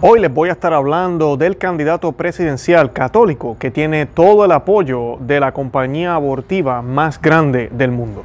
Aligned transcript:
Hoy 0.00 0.20
les 0.20 0.32
voy 0.32 0.48
a 0.48 0.52
estar 0.52 0.72
hablando 0.72 1.36
del 1.36 1.58
candidato 1.58 2.12
presidencial 2.12 2.92
católico 2.92 3.56
que 3.58 3.72
tiene 3.72 4.06
todo 4.06 4.44
el 4.44 4.52
apoyo 4.52 5.16
de 5.18 5.40
la 5.40 5.50
compañía 5.50 6.14
abortiva 6.14 6.82
más 6.82 7.20
grande 7.20 7.68
del 7.72 7.90
mundo. 7.90 8.22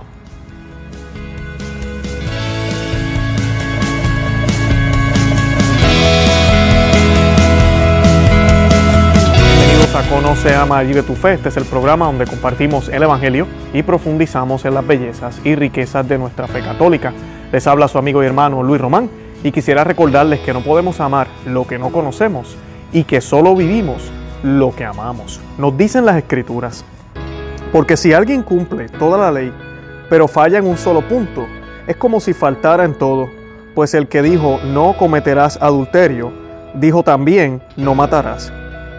Bienvenidos 9.58 9.96
a 9.96 10.08
Conoce, 10.10 10.54
Ama 10.54 10.84
Vive 10.84 11.02
tu 11.02 11.16
Fe. 11.16 11.34
Este 11.34 11.50
es 11.50 11.58
el 11.58 11.66
programa 11.66 12.06
donde 12.06 12.28
compartimos 12.28 12.88
el 12.88 13.02
Evangelio 13.02 13.48
y 13.74 13.82
profundizamos 13.82 14.64
en 14.66 14.76
las 14.76 14.86
bellezas 14.86 15.42
y 15.44 15.56
riquezas 15.56 16.08
de 16.08 16.20
nuestra 16.20 16.46
fe 16.48 16.62
católica. 16.62 17.14
Les 17.52 17.66
habla 17.66 17.88
su 17.88 17.98
amigo 17.98 18.22
y 18.22 18.28
hermano 18.28 18.62
Luis 18.62 18.80
Román 18.80 19.23
y 19.44 19.52
quisiera 19.52 19.84
recordarles 19.84 20.40
que 20.40 20.54
no 20.54 20.62
podemos 20.62 21.00
amar 21.00 21.28
lo 21.46 21.68
que 21.68 21.78
no 21.78 21.92
conocemos 21.92 22.58
y 22.92 23.04
que 23.04 23.22
solo 23.22 23.56
vivimos 23.56 24.10
lo 24.42 24.74
que 24.76 24.86
amamos. 24.86 25.42
Nos 25.58 25.78
dicen 25.78 26.06
las 26.06 26.18
escrituras. 26.18 26.86
Porque 27.72 27.98
si 27.98 28.14
alguien 28.14 28.44
cumple 28.44 28.88
toda 28.88 29.18
la 29.18 29.32
ley, 29.32 29.52
pero 30.10 30.28
falla 30.28 30.60
en 30.60 30.68
un 30.68 30.78
solo 30.78 31.02
punto, 31.08 31.46
es 31.88 31.96
como 31.98 32.20
si 32.20 32.34
faltara 32.34 32.86
en 32.86 32.96
todo. 32.98 33.28
Pues 33.76 33.94
el 33.94 34.08
que 34.08 34.22
dijo 34.22 34.60
no 34.66 34.96
cometerás 34.98 35.58
adulterio, 35.62 36.32
dijo 36.76 37.04
también 37.04 37.62
no 37.76 37.96
matarás. 37.96 38.54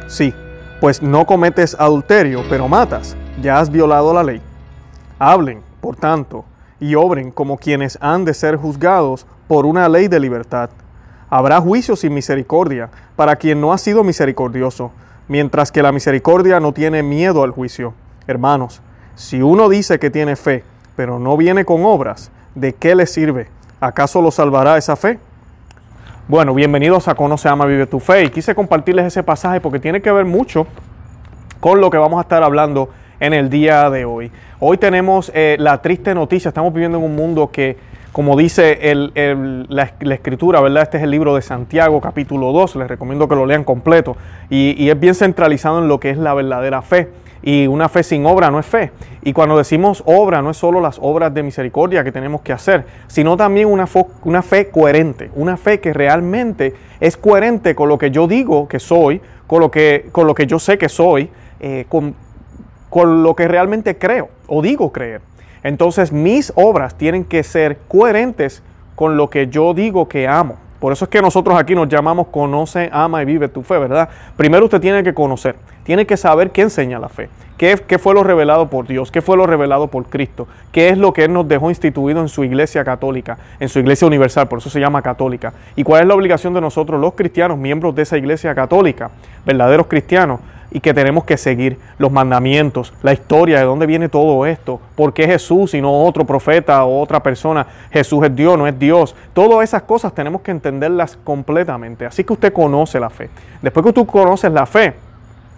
Sí, 0.09 0.35
pues 0.81 1.01
no 1.01 1.25
cometes 1.25 1.77
adulterio, 1.79 2.43
pero 2.51 2.69
matas, 2.69 3.17
ya 3.41 3.59
has 3.59 3.71
violado 3.71 4.13
la 4.13 4.25
ley. 4.25 4.41
Hablen, 5.19 5.63
por 5.81 5.97
tanto, 5.97 6.45
y 6.85 6.97
obren 6.97 7.31
como 7.31 7.57
quienes 7.57 7.97
han 8.03 8.27
de 8.27 8.35
ser 8.35 8.57
juzgados 8.57 9.25
por 9.49 9.65
una 9.65 9.89
ley 9.89 10.07
de 10.07 10.21
libertad. 10.21 10.69
Habrá 11.31 11.59
juicio 11.59 11.97
sin 11.97 12.13
misericordia 12.13 12.91
para 13.17 13.37
quien 13.37 13.59
no 13.59 13.73
ha 13.73 13.79
sido 13.79 14.05
misericordioso, 14.05 14.93
mientras 15.27 15.73
que 15.73 15.83
la 15.83 15.93
misericordia 15.93 16.61
no 16.61 16.73
tiene 16.73 17.03
miedo 17.03 17.43
al 17.43 17.53
juicio. 17.53 17.95
Hermanos, 18.27 18.83
si 19.15 19.41
uno 19.41 19.71
dice 19.71 19.99
que 19.99 20.11
tiene 20.11 20.37
fe, 20.37 20.63
pero 20.95 21.19
no 21.19 21.39
viene 21.39 21.65
con 21.65 21.87
obras, 21.87 22.31
¿de 22.55 22.75
qué 22.75 22.95
le 22.95 23.07
sirve? 23.07 23.49
¿Acaso 23.81 24.21
lo 24.21 24.31
salvará 24.31 24.77
esa 24.77 24.95
fe? 24.95 25.19
Bueno, 26.29 26.53
bienvenidos 26.53 27.09
a 27.09 27.15
Conoce, 27.15 27.49
Ama, 27.49 27.65
Vive 27.65 27.87
tu 27.87 27.99
Fe. 27.99 28.25
Y 28.25 28.29
quise 28.29 28.55
compartirles 28.55 29.07
ese 29.07 29.23
pasaje 29.23 29.59
porque 29.59 29.81
tiene 29.81 30.03
que 30.03 30.13
ver 30.13 30.27
mucho 30.27 30.67
con 31.61 31.81
lo 31.81 31.89
que 31.89 31.97
vamos 31.97 32.19
a 32.19 32.23
estar 32.23 32.43
hablando 32.43 32.91
en 33.25 33.33
el 33.33 33.49
día 33.49 33.89
de 33.89 34.05
hoy. 34.05 34.31
Hoy 34.61 34.77
tenemos 34.77 35.33
eh, 35.35 35.57
la 35.59 35.81
triste 35.81 36.15
noticia, 36.15 36.51
estamos 36.51 36.75
viviendo 36.75 36.99
en 36.99 37.05
un 37.05 37.17
mundo 37.17 37.51
que 37.51 37.77
como 38.13 38.37
dice 38.37 38.79
la, 39.69 39.93
escritura, 40.13 40.61
¿verdad? 40.61 40.85
Este 40.85 40.99
es 40.99 41.03
el 41.03 41.11
libro 41.11 41.35
de 41.35 41.43
Santiago, 41.43 42.01
capítulo 42.01 42.53
2, 42.53 42.77
les 42.77 42.87
recomiendo 42.87 43.27
que 43.27 43.35
lo 43.35 43.45
lean 43.45 43.65
completo. 43.65 44.17
Y, 44.49 44.89
es 44.89 45.01
bien 45.01 45.17
centralizado 45.17 45.81
en 45.81 45.89
lo 45.89 45.99
que 45.99 46.11
es 46.11 46.19
la 46.19 46.33
verdadera 46.33 46.81
fe. 46.81 47.09
Y 47.43 47.67
una 47.67 47.89
fe 47.89 48.05
sin 48.05 48.25
obra 48.25 48.53
no 48.53 48.61
es 48.61 48.67
fe. 48.67 48.93
Y 49.25 49.33
cuando 49.33 49.59
decimos 49.59 50.05
obra, 50.07 50.43
no 50.43 50.51
es 50.51 50.57
solo 50.57 50.81
las 50.81 51.01
obras 51.03 51.35
de 51.35 51.43
misericordia 51.43 52.05
que 52.05 52.13
tenemos 52.13 52.43
que 52.43 52.53
hacer, 52.53 52.85
sino 53.09 53.37
también 53.37 53.67
una, 53.67 53.87
fe 53.87 54.69
coherente, 54.71 55.33
una 55.35 55.57
fe 55.57 55.81
que 55.81 55.93
realmente 55.93 56.73
es 57.01 57.17
coherente 57.17 57.75
con 57.75 57.89
lo 57.89 57.99
que 57.99 58.13
yo 58.13 58.29
digo 58.29 58.69
que 58.69 58.79
soy, 58.79 59.21
con 59.49 59.59
lo 59.59 59.73
que, 59.73 60.09
con 60.13 60.29
lo 60.29 60.37
que 60.37 60.47
yo 60.47 60.61
sé 60.61 60.79
que 60.79 60.89
soy, 60.89 61.31
eh, 61.59 61.87
con, 61.89 62.15
con 62.95 63.25
lo 63.25 63.35
que 63.35 63.49
realmente 63.49 63.99
creo 63.99 64.29
o 64.47 64.63
digo 64.63 64.93
creer. 64.93 65.21
Entonces 65.65 66.13
mis 66.13 66.53
obras 66.55 66.97
tienen 66.97 67.25
que 67.25 67.43
ser 67.43 67.77
coherentes 67.89 68.63
con 68.95 69.17
lo 69.17 69.31
que 69.31 69.49
yo 69.49 69.75
digo 69.75 70.07
que 70.09 70.29
amo. 70.29 70.59
Por 70.79 70.93
eso 70.93 71.07
es 71.07 71.09
que 71.09 71.21
nosotros 71.21 71.59
aquí 71.59 71.75
nos 71.75 71.89
llamamos 71.89 72.29
conoce, 72.29 72.89
ama 72.93 73.21
y 73.21 73.25
vive 73.25 73.49
tu 73.49 73.65
fe, 73.65 73.79
¿verdad? 73.79 74.09
Primero 74.37 74.67
usted 74.67 74.81
tiene 74.81 75.03
que 75.03 75.13
conocer, 75.13 75.57
tiene 75.83 76.07
que 76.07 76.17
saber 76.17 76.53
qué 76.53 76.63
enseña 76.63 77.01
la 77.01 77.09
fe, 77.09 77.29
qué, 77.59 77.77
qué, 77.85 77.99
fue 77.99 78.15
lo 78.15 78.23
revelado 78.23 78.71
por 78.71 78.87
Dios, 78.87 79.11
qué 79.11 79.21
fue 79.21 79.37
lo 79.37 79.45
revelado 79.45 79.89
por 79.89 80.05
Cristo, 80.05 80.47
qué 80.71 80.91
es 80.91 80.97
lo 80.97 81.13
que 81.13 81.25
Él 81.25 81.33
nos 81.33 81.49
dejó 81.49 81.71
instituido 81.71 82.21
en 82.21 82.29
su 82.29 82.45
iglesia 82.45 82.85
católica, 82.85 83.39
en 83.59 83.69
su 83.69 83.81
iglesia 83.81 84.07
universal, 84.07 84.47
por 84.47 84.61
eso 84.61 84.71
se 84.71 84.79
llama 84.79 85.03
católica. 85.03 85.53
Y 85.75 85.83
cuál 85.83 86.03
es 86.03 86.07
la 86.07 86.15
obligación 86.15 86.55
de 86.55 86.61
nosotros 86.61 87.01
los 87.01 87.15
cristianos, 87.15 87.59
miembros 87.59 87.93
de 87.97 88.03
esa 88.03 88.17
iglesia 88.17 88.55
católica, 88.55 89.11
verdaderos 89.45 89.89
cristianos, 89.89 90.39
y 90.75 90.81
que 90.81 90.93
tenemos 90.93 91.23
que 91.23 91.37
seguir 91.37 91.79
los 91.99 92.11
mandamientos, 92.11 92.93
la 93.01 93.13
historia 93.13 93.61
de 93.61 93.65
dónde 93.65 93.87
viene 93.87 94.09
todo 94.09 94.45
esto, 94.45 94.81
por 94.97 95.15
qué 95.15 95.25
Jesús 95.25 95.73
y 95.73 95.81
no 95.81 96.03
otro 96.03 96.27
profeta 96.27 96.85
o 96.85 97.01
otra 97.01 97.23
persona, 97.23 97.65
Jesús 97.93 98.25
es 98.25 98.35
Dios, 98.35 98.59
no 98.59 98.67
es 98.67 98.77
Dios. 98.77 99.15
Todas 99.33 99.63
esas 99.63 99.83
cosas 99.83 100.13
tenemos 100.13 100.43
que 100.43 100.51
entenderlas 100.51 101.17
completamente. 101.23 102.05
Así 102.07 102.25
que 102.25 102.33
usted 102.33 102.53
conoce 102.53 102.99
la 102.99 103.09
fe. 103.09 103.31
Después 103.63 103.87
que 103.87 103.93
tú 103.93 104.05
conoces 104.05 104.51
la 104.51 104.67
fe, 104.67 104.95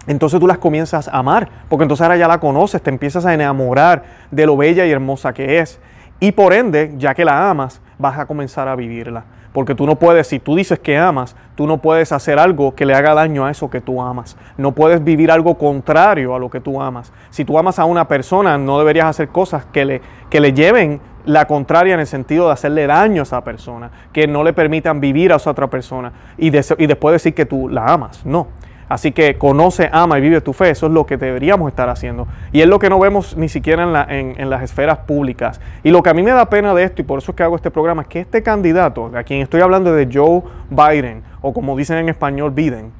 entonces 0.05 0.39
tú 0.39 0.45
las 0.45 0.59
comienzas 0.59 1.07
a 1.07 1.17
amar, 1.17 1.49
porque 1.67 1.81
entonces 1.81 2.03
ahora 2.03 2.17
ya 2.17 2.27
la 2.27 2.39
conoces, 2.39 2.79
te 2.79 2.91
empiezas 2.91 3.25
a 3.25 3.33
enamorar 3.33 4.03
de 4.29 4.45
lo 4.45 4.55
bella 4.55 4.85
y 4.85 4.91
hermosa 4.91 5.33
que 5.33 5.57
es. 5.57 5.79
Y 6.19 6.31
por 6.31 6.53
ende, 6.53 6.93
ya 6.99 7.15
que 7.15 7.25
la 7.25 7.49
amas, 7.49 7.81
vas 7.97 8.19
a 8.19 8.27
comenzar 8.27 8.67
a 8.67 8.75
vivirla. 8.75 9.23
Porque 9.57 9.73
tú 9.73 9.87
no 9.87 9.95
puedes, 9.95 10.27
si 10.27 10.37
tú 10.37 10.55
dices 10.55 10.77
que 10.77 10.99
amas, 10.99 11.35
tú 11.55 11.65
no 11.65 11.79
puedes 11.79 12.11
hacer 12.11 12.37
algo 12.37 12.75
que 12.75 12.85
le 12.85 12.93
haga 12.93 13.15
daño 13.15 13.43
a 13.43 13.49
eso 13.49 13.71
que 13.71 13.81
tú 13.81 14.03
amas. 14.03 14.37
No 14.55 14.73
puedes 14.73 15.03
vivir 15.03 15.31
algo 15.31 15.57
contrario 15.57 16.35
a 16.35 16.39
lo 16.39 16.51
que 16.51 16.59
tú 16.59 16.79
amas. 16.79 17.11
Si 17.31 17.43
tú 17.43 17.57
amas 17.57 17.79
a 17.79 17.85
una 17.85 18.07
persona, 18.07 18.59
no 18.59 18.77
deberías 18.77 19.07
hacer 19.07 19.29
cosas 19.29 19.65
que 19.65 19.83
le, 19.83 20.01
que 20.29 20.39
le 20.39 20.53
lleven 20.53 21.01
la 21.25 21.47
contraria 21.47 21.95
en 21.95 22.01
el 22.01 22.05
sentido 22.05 22.45
de 22.45 22.53
hacerle 22.53 22.85
daño 22.85 23.23
a 23.23 23.23
esa 23.23 23.43
persona, 23.43 23.89
que 24.13 24.27
no 24.27 24.43
le 24.43 24.53
permitan 24.53 24.99
vivir 24.99 25.33
a 25.33 25.37
esa 25.37 25.49
otra 25.49 25.65
persona 25.65 26.11
y, 26.37 26.49
y 26.49 26.85
después 26.85 27.13
decir 27.13 27.33
que 27.33 27.47
tú 27.47 27.67
la 27.67 27.85
amas. 27.85 28.23
No. 28.27 28.49
Así 28.89 29.11
que 29.11 29.37
conoce, 29.37 29.89
ama 29.91 30.17
y 30.17 30.21
vive 30.21 30.39
tu 30.41 30.53
fe. 30.53 30.69
Eso 30.69 30.87
es 30.87 30.93
lo 30.93 31.05
que 31.05 31.17
deberíamos 31.17 31.69
estar 31.69 31.89
haciendo. 31.89 32.27
Y 32.51 32.61
es 32.61 32.67
lo 32.67 32.79
que 32.79 32.89
no 32.89 32.99
vemos 32.99 33.35
ni 33.35 33.49
siquiera 33.49 34.07
en, 34.09 34.49
las 34.49 34.63
esferas 34.63 34.99
públicas. 34.99 35.59
Y 35.83 35.91
lo 35.91 36.01
que 36.01 36.09
a 36.09 36.13
mí 36.13 36.23
me 36.23 36.31
da 36.31 36.49
pena 36.49 36.73
de 36.73 36.83
esto, 36.83 37.01
y 37.01 37.05
por 37.05 37.19
eso 37.19 37.31
es 37.31 37.35
que 37.35 37.43
hago 37.43 37.55
este 37.55 37.71
programa, 37.71 38.03
es 38.03 38.07
que 38.07 38.19
este 38.21 38.41
candidato, 38.43 39.11
a 39.13 39.23
quien 39.23 39.41
estoy 39.41 39.61
hablando 39.61 39.93
de 39.93 40.07
Joe 40.11 40.41
Biden, 40.69 41.23
o 41.41 41.53
como 41.53 41.75
dicen 41.75 41.97
en 41.97 42.09
español, 42.09 42.51
Biden, 42.51 42.91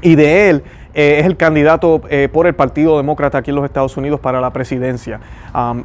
y 0.00 0.14
de 0.16 0.50
él 0.50 0.64
eh, 0.94 1.18
es 1.20 1.26
el 1.26 1.36
candidato 1.36 2.02
eh, 2.08 2.28
por 2.32 2.46
el 2.46 2.54
Partido 2.54 2.96
Demócrata 2.96 3.38
aquí 3.38 3.50
en 3.50 3.56
los 3.56 3.64
Estados 3.64 3.96
Unidos 3.96 4.20
para 4.20 4.40
la 4.40 4.50
presidencia. 4.50 5.20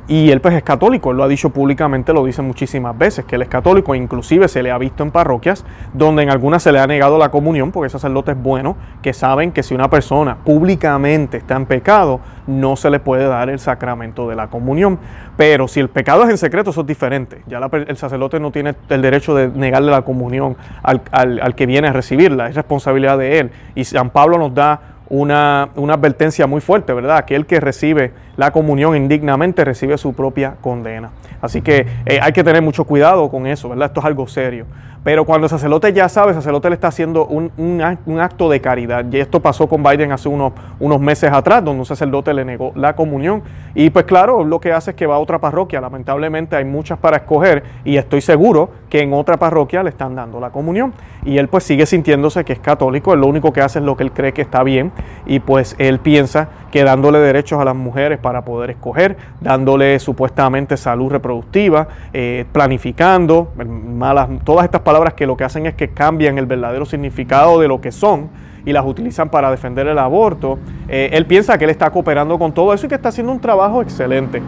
y 0.08 0.32
él 0.32 0.42
pues 0.42 0.56
es 0.56 0.64
católico, 0.64 1.12
él 1.12 1.18
lo 1.18 1.24
ha 1.24 1.28
dicho 1.28 1.50
públicamente, 1.50 2.14
lo 2.14 2.26
dice 2.26 2.42
muchísimas 2.42 2.98
veces, 2.98 3.26
que 3.26 3.36
él 3.36 3.42
es 3.42 3.48
católico, 3.48 3.96
inclusive 3.96 4.48
se 4.48 4.64
le 4.64 4.72
ha 4.72 4.78
visto 4.78 5.04
en 5.04 5.12
parroquias 5.12 5.66
donde 5.94 6.24
en 6.24 6.30
algunas 6.30 6.64
se 6.64 6.72
le 6.72 6.80
ha 6.80 6.88
negado 6.88 7.18
la 7.18 7.30
comunión, 7.30 7.72
porque 7.72 7.90
sacerdotes 7.90 8.42
buenos 8.42 8.76
que 9.02 9.14
saben 9.14 9.52
que 9.52 9.64
si 9.64 9.74
una 9.74 9.90
persona 9.90 10.38
públicamente 10.44 11.38
está 11.38 11.56
en 11.56 11.66
pecado, 11.66 12.20
no 12.48 12.76
se 12.76 12.90
le 12.90 13.00
puede 13.00 13.28
dar 13.28 13.50
el 13.50 13.60
sacramento 13.60 14.28
de 14.30 14.36
la 14.36 14.48
comunión. 14.48 15.00
Pero 15.36 15.68
si 15.68 15.80
el 15.80 15.90
pecado 15.90 16.24
es 16.24 16.30
en 16.30 16.38
secreto, 16.38 16.72
eso 16.72 16.82
es 16.82 16.88
diferente. 16.88 17.42
Ya 17.48 17.60
el 17.60 17.98
sacerdote 17.98 18.40
no 18.40 18.52
tiene 18.52 18.76
el 18.90 19.02
derecho 19.02 19.36
de 19.36 19.50
negarle 19.50 19.92
la 19.92 20.02
comunión 20.02 20.58
al, 20.82 21.02
al 21.12 21.56
que 21.56 21.66
viene 21.66 21.90
a 21.90 21.94
recibirla, 21.94 22.48
es 22.48 22.56
responsabilidad 22.56 23.18
de 23.18 23.40
él. 23.40 23.52
Y 23.76 23.84
San 23.84 24.10
Pablo 24.10 24.38
nos 24.38 24.54
da 24.54 24.97
una, 25.10 25.64
advertencia 25.64 26.48
muy 26.48 26.62
fuerte, 26.62 26.94
¿verdad? 26.94 27.18
Aquel 27.18 27.46
que 27.46 27.60
recibe 27.60 28.12
la 28.36 28.52
comunión 28.52 28.96
indignamente 28.96 29.64
recibe 29.66 29.98
su 29.98 30.14
propia 30.14 30.56
condena. 30.62 31.12
Así 31.42 31.62
que 31.62 31.86
eh, 32.06 32.20
hay 32.22 32.34
que 32.34 32.44
tener 32.44 32.62
mucho 32.62 32.86
cuidado 32.86 33.30
con 33.30 33.48
eso, 33.48 33.70
¿verdad? 33.70 33.88
Esto 33.88 34.00
es 34.00 34.06
algo 34.06 34.28
serio. 34.28 34.66
Pero 35.08 35.24
cuando 35.24 35.46
el 35.46 35.50
sacerdote 35.50 35.94
ya 35.94 36.10
sabe, 36.10 36.32
el 36.32 36.36
sacerdote 36.36 36.70
le 36.70 36.76
está 36.76 36.90
haciendo 36.90 37.26
un, 37.28 38.20
acto 38.20 38.50
de 38.50 38.60
caridad. 38.60 39.06
Y 39.10 39.20
esto 39.20 39.40
pasó 39.40 39.68
con 39.68 39.82
Biden 39.82 40.12
hace 40.12 40.28
unos, 40.28 40.52
unos 40.82 41.00
meses 41.00 41.32
atrás, 41.32 41.64
donde 41.64 41.80
un 41.80 41.86
sacerdote 41.86 42.34
le 42.34 42.44
negó 42.44 42.74
la 42.76 42.94
comunión. 42.94 43.42
Y 43.74 43.90
pues 43.90 44.04
claro, 44.04 44.44
lo 44.44 44.60
que 44.60 44.74
hace 44.74 44.92
es 44.92 44.98
que 44.98 45.06
va 45.06 45.16
a 45.16 45.20
otra 45.20 45.40
parroquia. 45.40 45.80
Lamentablemente 45.80 46.58
hay 46.58 46.66
muchas 46.66 47.00
para 47.00 47.18
escoger 47.18 47.64
y 47.86 47.96
estoy 47.96 48.20
seguro 48.20 48.70
que 48.90 49.02
en 49.02 49.14
otra 49.14 49.38
parroquia 49.38 49.84
le 49.84 49.90
están 49.90 50.16
dando 50.16 50.40
la 50.40 50.50
comunión. 50.50 50.94
Y 51.26 51.38
él 51.38 51.48
pues 51.48 51.64
sigue 51.64 51.86
sintiéndose 51.86 52.46
que 52.46 52.54
es 52.54 52.60
católico, 52.60 53.14
él 53.14 53.22
lo 53.22 53.28
único 53.28 53.52
que 53.52 53.62
hace 53.62 53.80
es 53.80 53.86
lo 53.86 53.98
que 53.98 54.04
él 54.04 54.12
cree 54.12 54.34
que 54.34 54.42
está 54.42 54.64
bien. 54.64 54.92
Y 55.26 55.40
pues 55.40 55.76
él 55.78 56.00
piensa 56.00 56.50
que 56.72 56.84
dándole 56.84 57.20
derechos 57.20 57.60
a 57.60 57.66
las 57.66 57.76
mujeres 57.76 58.20
para 58.20 58.44
poder 58.44 58.70
escoger, 58.70 59.18
dándole 59.42 60.00
supuestamente 60.00 60.78
salud 60.78 61.12
reproductiva, 61.12 61.88
eh, 62.14 62.46
planificando, 62.52 63.52
malas, 63.66 64.30
todas 64.44 64.66
estas 64.66 64.82
palabras 64.82 65.14
que 65.14 65.26
lo 65.26 65.38
que 65.38 65.44
hacen 65.44 65.66
es 65.66 65.76
que 65.76 65.90
cambian 65.90 66.38
el 66.38 66.46
verdadero 66.46 66.86
significado 66.86 67.60
de 67.60 67.68
lo 67.68 67.82
que 67.82 67.92
son 67.92 68.30
y 68.66 68.74
las 68.74 68.86
utilizan 68.86 69.30
para 69.30 69.50
defender 69.50 69.88
el 69.88 69.98
aborto. 69.98 70.60
Eh, 70.90 71.10
él 71.14 71.26
piensa 71.26 71.58
que 71.58 71.64
él 71.64 71.70
está 71.70 71.90
cooperando 71.90 72.38
con 72.38 72.54
todo 72.54 72.74
eso 72.74 72.86
y 72.86 72.90
que 72.90 72.96
está 72.96 73.10
haciendo 73.10 73.32
un 73.32 73.40
trabajo 73.40 73.82
excelente. 73.82 74.42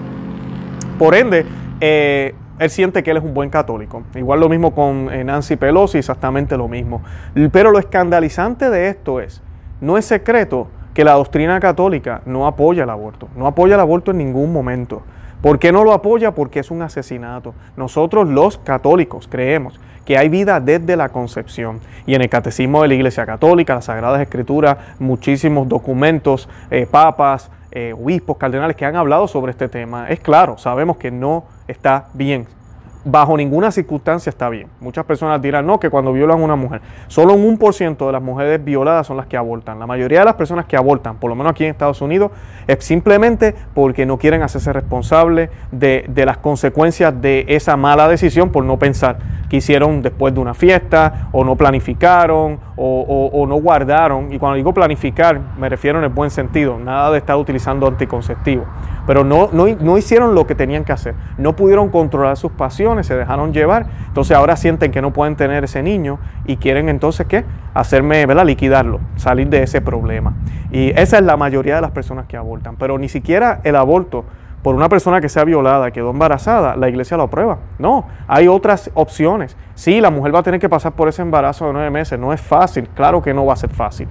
Por 0.98 1.16
ende, 1.16 1.46
eh, 1.80 2.36
él 2.60 2.70
siente 2.70 3.04
que 3.04 3.12
él 3.12 3.18
es 3.18 3.24
un 3.24 3.34
buen 3.34 3.50
católico. 3.50 4.04
Igual 4.16 4.42
lo 4.42 4.50
mismo 4.50 4.76
con 4.76 5.10
eh, 5.12 5.24
Nancy 5.24 5.56
Pelosi, 5.56 5.98
exactamente 5.98 6.58
lo 6.58 6.68
mismo. 6.68 7.02
Pero 7.52 7.72
lo 7.72 7.80
escandalizante 7.80 8.70
de 8.70 8.90
esto 8.90 9.20
es, 9.20 9.42
no 9.82 9.98
es 9.98 10.06
secreto 10.06 10.68
que 10.94 11.04
la 11.04 11.14
doctrina 11.14 11.60
católica 11.60 12.22
no 12.26 12.46
apoya 12.46 12.84
el 12.84 12.90
aborto, 12.90 13.30
no 13.36 13.48
apoya 13.48 13.76
el 13.76 13.82
aborto 13.82 14.12
en 14.12 14.18
ningún 14.18 14.52
momento. 14.52 15.02
¿Por 15.42 15.58
qué 15.58 15.72
no 15.72 15.86
lo 15.86 15.94
apoya? 15.94 16.32
Porque 16.32 16.60
es 16.60 16.70
un 16.70 16.82
asesinato. 16.82 17.54
Nosotros 17.78 18.28
los 18.28 18.58
católicos 18.58 19.30
creemos 19.32 19.80
que 20.04 20.18
hay 20.18 20.28
vida 20.28 20.60
desde 20.60 20.98
la 20.98 21.10
concepción. 21.10 21.80
Y 22.06 22.16
en 22.16 22.22
el 22.22 22.30
Catecismo 22.30 22.82
de 22.82 22.90
la 22.90 22.96
Iglesia 22.96 23.26
Católica, 23.26 23.76
las 23.76 23.86
Sagradas 23.86 24.20
Escrituras, 24.20 24.78
muchísimos 24.98 25.70
documentos, 25.70 26.50
eh, 26.72 26.88
papas, 26.90 27.52
eh, 27.72 27.94
obispos, 27.94 28.38
cardenales 28.38 28.76
que 28.76 28.86
han 28.86 28.96
hablado 28.96 29.28
sobre 29.28 29.52
este 29.52 29.68
tema. 29.68 30.10
Es 30.10 30.20
claro, 30.20 30.58
sabemos 30.58 30.98
que 30.98 31.12
no 31.12 31.46
está 31.68 32.08
bien 32.14 32.48
bajo 33.06 33.38
ninguna 33.38 33.72
circunstancia 33.72 34.30
está 34.30 34.50
bien. 34.50 34.68
Muchas 34.82 35.06
personas 35.06 35.42
dirán, 35.42 35.66
no, 35.66 35.80
que 35.80 35.90
cuando 35.90 36.12
violan 36.12 36.40
a 36.40 36.44
una 36.44 36.56
mujer, 36.56 36.82
solo 37.08 37.34
un 37.34 37.58
1% 37.58 38.06
de 38.06 38.12
las 38.12 38.22
mujeres 38.22 38.64
violadas 38.64 39.08
son 39.08 39.18
las 39.18 39.26
que 39.28 39.38
abortan. 39.38 39.80
La 39.80 39.88
mayoría 39.88 40.20
de 40.20 40.26
las 40.26 40.36
personas 40.36 40.66
que 40.66 40.76
abortan, 40.76 41.18
por 41.18 41.30
lo 41.30 41.36
menos 41.36 41.52
aquí 41.52 41.64
en 41.64 41.72
Estados 41.72 42.02
Unidos, 42.02 42.32
es 42.68 42.84
simplemente 42.84 43.56
porque 43.74 44.06
no 44.06 44.18
quieren 44.18 44.42
hacerse 44.42 44.74
responsables 44.74 45.50
de, 45.72 46.10
las 46.26 46.38
consecuencias 46.38 47.22
de 47.22 47.46
esa 47.48 47.78
mala 47.78 48.08
decisión 48.08 48.50
por 48.50 48.64
no 48.66 48.78
pensar 48.78 49.18
que 49.50 49.58
hicieron 49.58 50.02
después 50.04 50.34
de 50.34 50.40
una 50.40 50.54
fiesta, 50.54 51.30
o 51.32 51.44
no 51.44 51.56
planificaron, 51.56 52.60
o, 52.76 53.46
no 53.48 53.56
guardaron. 53.56 54.32
Y 54.32 54.38
cuando 54.38 54.58
digo 54.58 54.74
planificar, 54.74 55.40
me 55.58 55.70
refiero 55.70 55.98
en 55.98 56.04
el 56.04 56.12
buen 56.12 56.30
sentido, 56.30 56.78
nada 56.78 57.10
de 57.10 57.18
estar 57.18 57.36
utilizando 57.36 57.88
anticonceptivos 57.88 58.68
pero 59.10 59.24
no, 59.24 59.50
no, 59.52 59.98
hicieron 59.98 60.36
lo 60.36 60.46
que 60.46 60.54
tenían 60.54 60.84
que 60.84 60.92
hacer. 60.92 61.16
No 61.40 61.56
pudieron 61.56 61.90
controlar 61.90 62.38
sus 62.38 62.52
pasiones, 62.52 62.89
se 63.04 63.16
dejaron 63.16 63.54
llevar. 63.54 63.86
Entonces 64.08 64.36
ahora 64.36 64.56
sienten 64.56 64.92
que 64.92 65.02
no 65.02 65.14
pueden 65.14 65.36
tener 65.36 65.64
ese 65.64 65.84
niño 65.84 66.20
y 66.46 66.58
quieren 66.58 66.90
entonces 66.90 67.28
¿qué? 67.28 67.46
Hacerme, 67.74 68.26
¿verdad? 68.26 68.46
Liquidarlo, 68.46 69.00
salir 69.16 69.50
de 69.50 69.64
ese 69.64 69.82
problema. 69.82 70.34
Y 70.72 70.90
esa 71.00 71.18
es 71.18 71.24
la 71.24 71.38
mayoría 71.38 71.76
de 71.76 71.82
las 71.82 71.92
personas 71.92 72.26
que 72.26 72.38
abortan. 72.38 72.76
Pero 72.76 72.98
ni 72.98 73.10
siquiera 73.10 73.62
el 73.64 73.76
aborto 73.76 74.26
por 74.64 74.76
una 74.76 74.90
persona 74.90 75.22
que 75.22 75.30
sea 75.30 75.46
violada, 75.46 75.92
quedó 75.92 76.10
embarazada, 76.10 76.76
la 76.76 76.90
iglesia 76.90 77.16
lo 77.16 77.24
aprueba. 77.24 77.60
No, 77.78 78.06
hay 78.28 78.48
otras 78.48 78.92
opciones. 78.94 79.56
Sí, 79.76 80.02
la 80.02 80.10
mujer 80.10 80.36
va 80.36 80.40
a 80.40 80.44
tener 80.44 80.60
que 80.60 80.68
pasar 80.68 80.94
por 80.94 81.08
ese 81.08 81.22
embarazo 81.22 81.68
de 81.68 81.74
nueve 81.74 81.90
meses. 81.90 82.20
No 82.20 82.34
es 82.34 82.42
fácil, 82.42 82.90
claro 82.90 83.22
que 83.22 83.34
no 83.34 83.46
va 83.46 83.54
a 83.54 83.58
ser 83.58 83.70
fácil. 83.70 84.08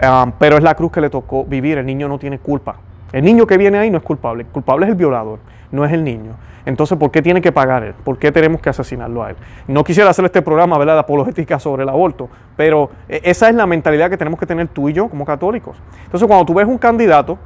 Ah, 0.00 0.32
pero 0.38 0.56
es 0.56 0.62
la 0.62 0.74
cruz 0.74 0.92
que 0.92 1.00
le 1.00 1.10
tocó 1.10 1.44
vivir. 1.44 1.76
El 1.76 1.86
niño 1.86 2.08
no 2.08 2.18
tiene 2.18 2.38
culpa. 2.38 2.76
El 3.12 3.24
niño 3.24 3.46
que 3.46 3.58
viene 3.58 3.78
ahí 3.78 3.90
no 3.90 3.98
es 3.98 4.04
culpable, 4.04 4.44
el 4.44 4.48
culpable 4.48 4.86
es 4.86 4.90
el 4.90 4.96
violador, 4.96 5.38
no 5.70 5.84
es 5.84 5.92
el 5.92 6.02
niño. 6.02 6.32
Entonces, 6.64 6.96
¿por 6.96 7.10
qué 7.10 7.22
tiene 7.22 7.40
que 7.40 7.50
pagar 7.50 7.82
él? 7.82 7.94
¿Por 8.04 8.18
qué 8.18 8.30
tenemos 8.30 8.60
que 8.60 8.70
asesinarlo 8.70 9.22
a 9.22 9.30
él? 9.30 9.36
No 9.66 9.82
quisiera 9.82 10.10
hacer 10.10 10.24
este 10.24 10.42
programa 10.42 10.78
¿verdad? 10.78 10.94
de 10.94 11.00
apologética 11.00 11.58
sobre 11.58 11.82
el 11.82 11.88
aborto, 11.88 12.28
pero 12.56 12.90
e, 13.08 13.20
esa 13.24 13.48
es 13.48 13.54
la 13.54 13.66
mentalidad 13.66 14.08
que 14.08 14.16
tenemos 14.16 14.38
que 14.38 14.46
tener 14.46 14.68
tú 14.68 14.88
y 14.88 14.92
yo 14.92 15.08
como 15.08 15.24
católicos. 15.24 15.76
Entonces, 16.04 16.26
cuando 16.26 16.46
tú 16.46 16.54
ves 16.54 16.66
un 16.66 16.78
candidato 16.78 17.36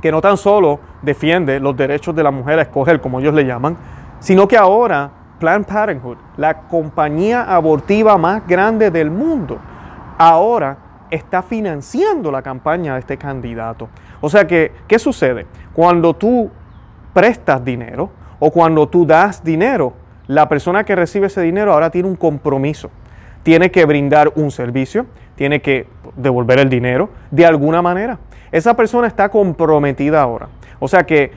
que 0.00 0.12
no 0.12 0.20
tan 0.20 0.36
solo 0.36 0.78
defiende 1.02 1.58
los 1.58 1.76
derechos 1.76 2.14
de 2.14 2.22
la 2.22 2.30
mujer 2.30 2.60
a 2.60 2.62
escoger, 2.62 3.00
como 3.00 3.18
ellos 3.18 3.34
le 3.34 3.44
llaman, 3.44 3.76
sino 4.20 4.46
que 4.46 4.56
ahora 4.56 5.10
Planned 5.40 5.66
Parenthood, 5.66 6.18
la 6.36 6.62
compañía 6.62 7.42
abortiva 7.42 8.16
más 8.16 8.46
grande 8.46 8.90
del 8.90 9.10
mundo, 9.10 9.58
ahora 10.16 10.76
está 11.10 11.42
financiando 11.42 12.30
la 12.30 12.42
campaña 12.42 12.94
de 12.94 13.00
este 13.00 13.16
candidato. 13.16 13.88
O 14.20 14.28
sea 14.28 14.46
que, 14.46 14.72
¿qué 14.86 14.98
sucede? 14.98 15.46
Cuando 15.72 16.14
tú 16.14 16.50
prestas 17.12 17.64
dinero 17.64 18.10
o 18.38 18.50
cuando 18.50 18.88
tú 18.88 19.06
das 19.06 19.42
dinero, 19.42 19.94
la 20.26 20.48
persona 20.48 20.84
que 20.84 20.94
recibe 20.94 21.26
ese 21.26 21.42
dinero 21.42 21.72
ahora 21.72 21.90
tiene 21.90 22.08
un 22.08 22.16
compromiso. 22.16 22.90
Tiene 23.42 23.70
que 23.70 23.84
brindar 23.84 24.32
un 24.36 24.50
servicio, 24.50 25.06
tiene 25.34 25.62
que 25.62 25.86
devolver 26.16 26.58
el 26.58 26.68
dinero 26.68 27.10
de 27.30 27.46
alguna 27.46 27.80
manera. 27.80 28.18
Esa 28.52 28.74
persona 28.74 29.06
está 29.06 29.28
comprometida 29.30 30.20
ahora. 30.20 30.48
O 30.78 30.88
sea 30.88 31.04
que 31.04 31.32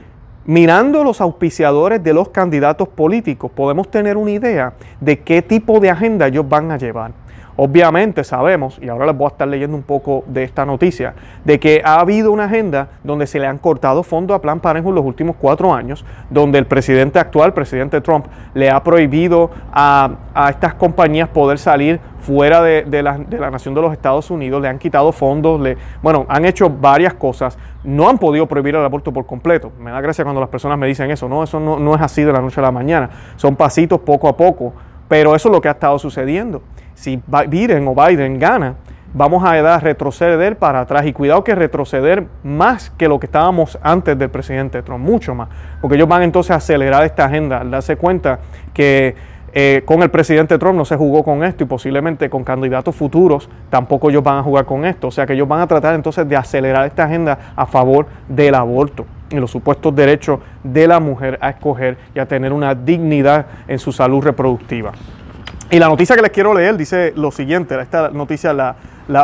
mirando 0.46 1.04
los 1.04 1.22
auspiciadores 1.22 2.04
de 2.04 2.14
los 2.14 2.30
candidatos 2.30 2.88
políticos 2.88 3.52
podemos 3.54 3.90
tener 3.90 4.18
una 4.18 4.32
idea 4.32 4.74
de 5.00 5.20
qué 5.20 5.42
tipo 5.42 5.80
de 5.80 5.90
agenda 5.90 6.28
ellos 6.28 6.48
van 6.48 6.72
a 6.72 6.78
llevar. 6.78 7.12
Obviamente 7.58 8.24
sabemos, 8.24 8.80
y 8.82 8.88
ahora 8.88 9.06
les 9.06 9.18
voy 9.18 9.26
a 9.26 9.30
estar 9.30 9.48
leyendo 9.48 9.76
un 9.76 9.84
poco 9.84 10.24
de 10.28 10.44
esta 10.44 10.66
noticia, 10.66 11.14
de 11.44 11.60
que 11.60 11.82
ha 11.84 12.00
habido 12.00 12.32
una 12.32 12.46
agenda 12.46 12.88
donde 13.04 13.28
se 13.28 13.40
le 13.40 13.48
han 13.48 13.58
cortado 13.58 14.04
fondos 14.04 14.36
a 14.36 14.42
Plan 14.42 14.60
Parenthood 14.60 14.96
los 14.96 15.06
últimos 15.06 15.36
cuatro 15.36 15.74
años, 15.74 16.06
donde 16.30 16.60
el 16.60 16.66
presidente 16.66 17.20
actual, 17.20 17.54
presidente 17.54 18.00
Trump, 18.00 18.26
le 18.54 18.70
ha 18.70 18.82
prohibido 18.84 19.52
a, 19.72 20.12
estas 20.50 20.76
compañías 20.76 21.28
poder 21.30 21.58
salir 21.58 22.00
fuera 22.20 22.62
de, 22.62 23.04
la, 23.04 23.18
nación 23.52 23.74
de 23.74 23.82
los 23.82 23.92
Estados 23.92 24.32
Unidos, 24.32 24.62
le 24.62 24.70
han 24.70 24.80
quitado 24.80 25.12
fondos, 25.12 25.60
le, 25.60 25.76
bueno, 26.02 26.26
han 26.30 26.46
hecho 26.46 26.70
varias 26.70 27.16
cosas, 27.16 27.58
no 27.84 28.08
han 28.08 28.18
podido 28.18 28.46
prohibir 28.46 28.76
el 28.76 28.86
aborto 28.86 29.12
por 29.12 29.26
completo. 29.26 29.72
Me 29.80 29.92
da 29.92 30.00
gracia 30.00 30.24
cuando 30.24 30.40
las 30.40 30.50
personas 30.50 30.78
me 30.78 30.88
dicen 30.88 31.12
eso, 31.12 31.28
no, 31.28 31.44
eso 31.44 31.60
no, 31.60 31.80
no 31.80 31.96
es 31.96 32.02
así 32.02 32.24
de 32.24 32.32
la 32.32 32.40
noche 32.40 32.62
a 32.62 32.64
la 32.64 32.72
mañana, 32.72 33.10
son 33.36 33.56
pasitos 33.56 34.00
poco 34.00 34.30
a 34.30 34.38
poco, 34.38 34.74
pero 35.08 35.36
eso 35.36 35.50
es 35.50 35.54
lo 35.54 35.60
que 35.60 35.68
ha 35.68 35.72
estado 35.72 36.00
sucediendo 36.00 36.62
si 37.02 37.20
Biden 37.50 37.88
o 37.88 37.96
Biden 37.96 38.38
gana, 38.38 38.76
vamos 39.12 39.44
a 39.44 39.80
retroceder 39.80 40.56
para 40.56 40.82
atrás. 40.82 41.04
Y 41.08 41.14
cuidado 41.14 41.44
que 41.44 41.56
retroceder 41.56 42.28
más 42.44 42.92
que 42.92 43.08
lo 43.08 43.20
que 43.20 43.26
estábamos 43.26 43.80
antes 43.82 44.18
del 44.20 44.30
presidente 44.30 44.84
Trump, 44.84 45.04
mucho 45.04 45.34
más. 45.34 45.50
Porque 45.82 45.96
ellos 45.96 46.08
van 46.08 46.22
entonces 46.22 46.52
a 46.52 46.56
acelerar 46.56 47.04
esta 47.04 47.26
agenda, 47.26 47.58
al 47.58 47.72
darse 47.72 47.96
cuenta 47.96 48.40
que 48.72 49.16
eh, 49.52 49.82
con 49.84 50.04
el 50.04 50.12
presidente 50.12 50.60
Trump 50.60 50.78
no 50.78 50.86
se 50.86 50.96
jugó 50.96 51.24
con 51.24 51.44
esto 51.44 51.64
y 51.64 51.68
posiblemente 51.68 52.30
con 52.30 52.44
candidatos 52.44 52.96
futuros 52.96 53.50
tampoco 53.72 54.12
ellos 54.12 54.24
van 54.24 54.38
a 54.38 54.44
jugar 54.44 54.66
con 54.66 54.86
esto. 54.86 55.08
O 55.08 55.12
sea 55.12 55.26
que 55.26 55.34
ellos 55.34 55.48
van 55.48 55.62
a 55.62 55.68
tratar 55.68 55.96
entonces 55.96 56.30
de 56.30 56.36
acelerar 56.38 56.86
esta 56.86 57.06
agenda 57.06 57.54
a 57.56 57.66
favor 57.66 58.06
del 58.30 58.54
aborto 58.54 59.08
y 59.32 59.38
los 59.38 59.50
supuestos 59.50 59.96
derechos 59.96 60.40
de 60.64 60.88
la 60.88 61.00
mujer 61.00 61.40
a 61.42 61.50
escoger 61.50 61.98
y 62.14 62.20
a 62.20 62.28
tener 62.28 62.54
una 62.54 62.76
dignidad 62.76 63.48
en 63.68 63.80
su 63.80 63.92
salud 63.92 64.24
reproductiva. 64.24 64.92
Y 65.72 65.80
la 65.80 65.88
noticia 65.88 66.18
que 66.18 66.22
les 66.22 66.32
quiero 66.32 66.54
leer 66.54 66.76
dice 66.76 67.14
lo 67.16 67.32
siguiente, 67.32 67.80
esta 67.80 68.10
noticia 68.10 68.52
la, 68.52 68.76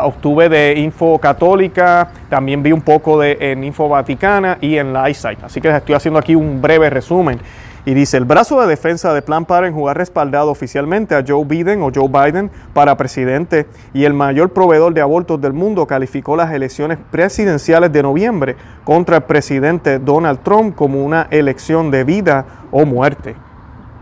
obtuve 0.06 0.48
de 0.48 0.80
Info 0.80 1.20
Católica, 1.20 2.10
también 2.30 2.64
vi 2.64 2.72
un 2.72 2.80
poco 2.80 3.20
de 3.20 3.38
en 3.38 3.66
Info 3.66 3.90
Vaticana 3.90 4.58
y 4.62 4.78
en 4.78 4.94
la 4.94 5.10
iSight, 5.10 5.44
así 5.44 5.60
que 5.60 5.68
les 5.68 5.76
estoy 5.76 5.96
haciendo 5.96 6.18
aquí 6.18 6.36
un 6.36 6.62
breve 6.62 6.90
resumen. 6.90 7.38
Y 7.84 7.94
dice, 7.94 8.16
el 8.16 8.24
brazo 8.24 8.62
de 8.62 8.68
defensa 8.68 9.14
de 9.14 9.22
Plan 9.22 9.44
Parenthood 9.44 9.90
ha 9.90 9.94
respaldado 9.94 10.50
oficialmente 10.50 11.16
a 11.16 11.24
Joe 11.28 11.44
Biden 11.44 11.82
o 11.82 11.92
Joe 11.94 12.08
Biden 12.08 12.50
para 12.74 12.96
presidente 12.96 13.66
y 13.94 14.06
el 14.06 14.14
mayor 14.14 14.52
proveedor 14.52 14.94
de 14.94 15.02
abortos 15.02 15.42
del 15.42 15.52
mundo 15.52 15.86
calificó 15.86 16.38
las 16.38 16.54
elecciones 16.54 16.98
presidenciales 17.12 17.92
de 17.92 18.04
noviembre 18.04 18.56
contra 18.86 19.18
el 19.18 19.24
presidente 19.24 20.00
Donald 20.00 20.40
Trump 20.44 20.76
como 20.76 21.04
una 21.04 21.28
elección 21.30 21.92
de 21.92 22.06
vida 22.06 22.46
o 22.72 22.86
muerte. 22.86 23.36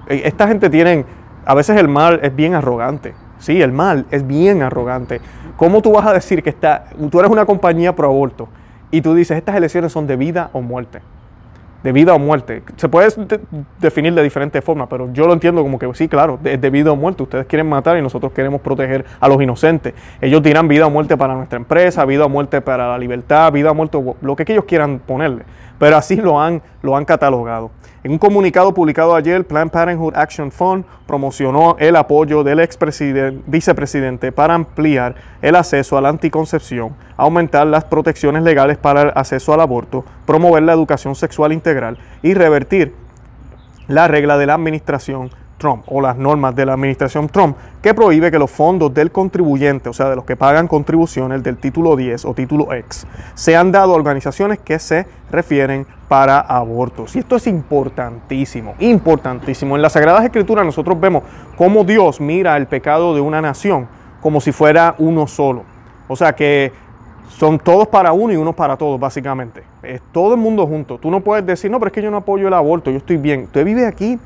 E, 0.07 0.21
esta 0.25 0.48
gente 0.48 0.69
tiene 0.69 1.06
a 1.45 1.53
veces 1.53 1.77
el 1.77 1.88
mal 1.88 2.19
es 2.24 2.36
bien 2.36 2.56
arrogante. 2.56 3.13
Sí, 3.39 3.62
el 3.62 3.71
mal 3.71 4.06
es 4.12 4.25
bien 4.25 4.62
arrogante. 4.62 5.21
¿Cómo 5.57 5.81
tú 5.81 5.92
vas 5.92 6.06
a 6.06 6.13
decir 6.13 6.42
que 6.42 6.50
está, 6.50 6.86
tú 7.12 7.19
eres 7.19 7.31
una 7.31 7.46
compañía 7.46 7.96
pro 7.96 8.08
aborto 8.08 8.48
y 8.91 9.01
tú 9.01 9.13
dices 9.13 9.38
estas 9.38 9.55
elecciones 9.55 9.91
son 9.91 10.08
de 10.08 10.15
vida 10.15 10.50
o 10.53 10.62
muerte? 10.62 11.01
De 11.84 11.91
vida 11.91 12.15
o 12.15 12.19
muerte. 12.19 12.63
Se 12.77 12.89
puede 12.89 13.10
definir 13.79 14.15
de 14.15 14.24
diferentes 14.24 14.63
formas, 14.63 14.88
pero 14.89 15.13
yo 15.13 15.27
lo 15.27 15.34
entiendo 15.34 15.62
como 15.62 15.77
que 15.77 15.88
sí, 15.93 16.08
claro, 16.08 16.39
es 16.43 16.60
de 16.60 16.69
vida 16.72 16.91
o 16.91 16.96
muerte. 16.96 17.22
Ustedes 17.22 17.46
quieren 17.46 17.69
matar 17.69 17.96
y 17.98 18.01
nosotros 18.01 18.31
queremos 18.31 18.62
proteger 18.62 19.05
a 19.19 19.27
los 19.27 19.39
inocentes. 19.39 19.93
Ellos 20.19 20.41
dirán 20.41 20.67
vida 20.67 20.88
o 20.88 20.89
muerte 20.89 21.15
para 21.15 21.36
nuestra 21.36 21.58
empresa, 21.58 22.03
vida 22.05 22.25
o 22.25 22.29
muerte 22.29 22.62
para 22.62 22.89
la 22.89 22.98
libertad, 22.98 23.51
vida 23.51 23.69
o 23.69 23.75
muerte, 23.75 24.01
lo 24.22 24.36
que 24.36 24.51
ellos 24.51 24.65
quieran 24.65 24.98
ponerle. 24.98 25.43
Pero 25.79 25.98
así 25.98 26.15
lo 26.15 26.39
han, 26.39 26.62
lo 26.82 26.96
han 26.96 27.05
catalogado. 27.05 27.72
En 28.03 28.12
un 28.12 28.17
comunicado 28.20 28.74
publicado 28.74 29.15
ayer, 29.15 29.46
Planned 29.48 29.72
Parenthood 29.72 30.15
Action 30.15 30.51
Fund 30.51 30.86
promocionó 31.08 31.75
el 31.79 31.96
apoyo 31.96 32.44
del 32.44 32.60
ex 32.60 32.77
vicepresidente 33.48 34.32
para 34.32 34.53
ampliar 34.53 35.15
el 35.41 35.55
acceso 35.55 35.98
a 35.98 36.01
la 36.01 36.10
anticoncepción, 36.10 36.96
aumentar 37.17 37.65
las 37.65 37.86
protecciones 37.86 38.44
legales 38.44 38.77
para 38.77 39.01
el 39.01 39.12
acceso 39.15 39.53
al 39.53 39.62
aborto, 39.62 40.05
promover 40.25 40.63
la 40.63 40.74
educación 40.74 41.15
sexual 41.15 41.51
integral 41.51 41.98
y 42.22 42.36
revertir 42.36 42.94
la 43.88 44.08
regla 44.08 44.38
de 44.38 44.46
la 44.46 44.53
administración 44.53 45.32
Trump 45.57 45.83
o 45.88 46.01
las 46.01 46.17
normas 46.17 46.55
de 46.55 46.65
la 46.65 46.74
administración 46.74 47.29
Trump 47.29 47.55
que 47.81 47.93
prohíbe 47.93 48.31
que 48.31 48.39
los 48.39 48.51
fondos 48.51 48.93
del 48.93 49.12
contribuyente, 49.12 49.89
o 49.89 49.93
sea, 49.93 50.09
de 50.09 50.15
los 50.15 50.25
que 50.25 50.35
pagan 50.35 50.67
contribuciones 50.67 51.43
del 51.43 51.57
título 51.57 51.95
10 51.95 52.25
o 52.25 52.33
título 52.33 52.74
X, 52.74 53.07
sean 53.33 53.71
dados 53.71 53.93
a 53.93 53.95
organizaciones 53.97 54.59
que 54.59 54.79
se 54.79 55.05
refieren 55.31 55.85
para 56.07 56.39
abortos. 56.39 57.15
Y 57.15 57.19
esto 57.19 57.35
es 57.35 57.47
importantísimo, 57.47 58.75
importantísimo. 58.79 59.75
En 59.75 59.81
las 59.81 59.93
Sagradas 59.93 60.24
Escrituras 60.24 60.65
nosotros 60.65 61.00
vemos 61.00 61.24
cómo 61.57 61.83
Dios 61.83 62.19
mira 62.19 62.57
el 62.57 62.67
pecado 62.67 63.15
de 63.15 63.21
una 63.21 63.41
nación 63.41 63.88
como 64.21 64.41
si 64.41 64.51
fuera 64.51 64.95
uno 64.97 65.27
solo. 65.27 65.63
O 66.07 66.15
sea 66.15 66.33
que 66.33 66.71
son 67.29 67.59
todos 67.59 67.88
para 67.88 68.13
uno 68.13 68.33
y 68.33 68.38
uno 68.38 68.53
para 68.53 68.77
todos, 68.77 69.00
básicamente. 69.00 69.63
Es 69.83 70.01
todo 70.12 70.33
el 70.33 70.39
mundo 70.39 70.65
junto. 70.67 70.97
Tú 70.97 71.12
no 71.12 71.21
puedes 71.21 71.45
decir, 71.45 71.69
no, 71.69 71.79
pero 71.79 71.88
es 71.88 71.93
que 71.93 72.01
yo 72.01 72.12
no 72.12 72.17
apoyo 72.17 72.47
el 72.47 72.53
aborto, 72.53 72.91
yo 72.91 72.97
estoy 72.97 73.17
bien. 73.17 73.43
Usted 73.43 73.65
vive 73.65 73.85
aquí 73.85 74.19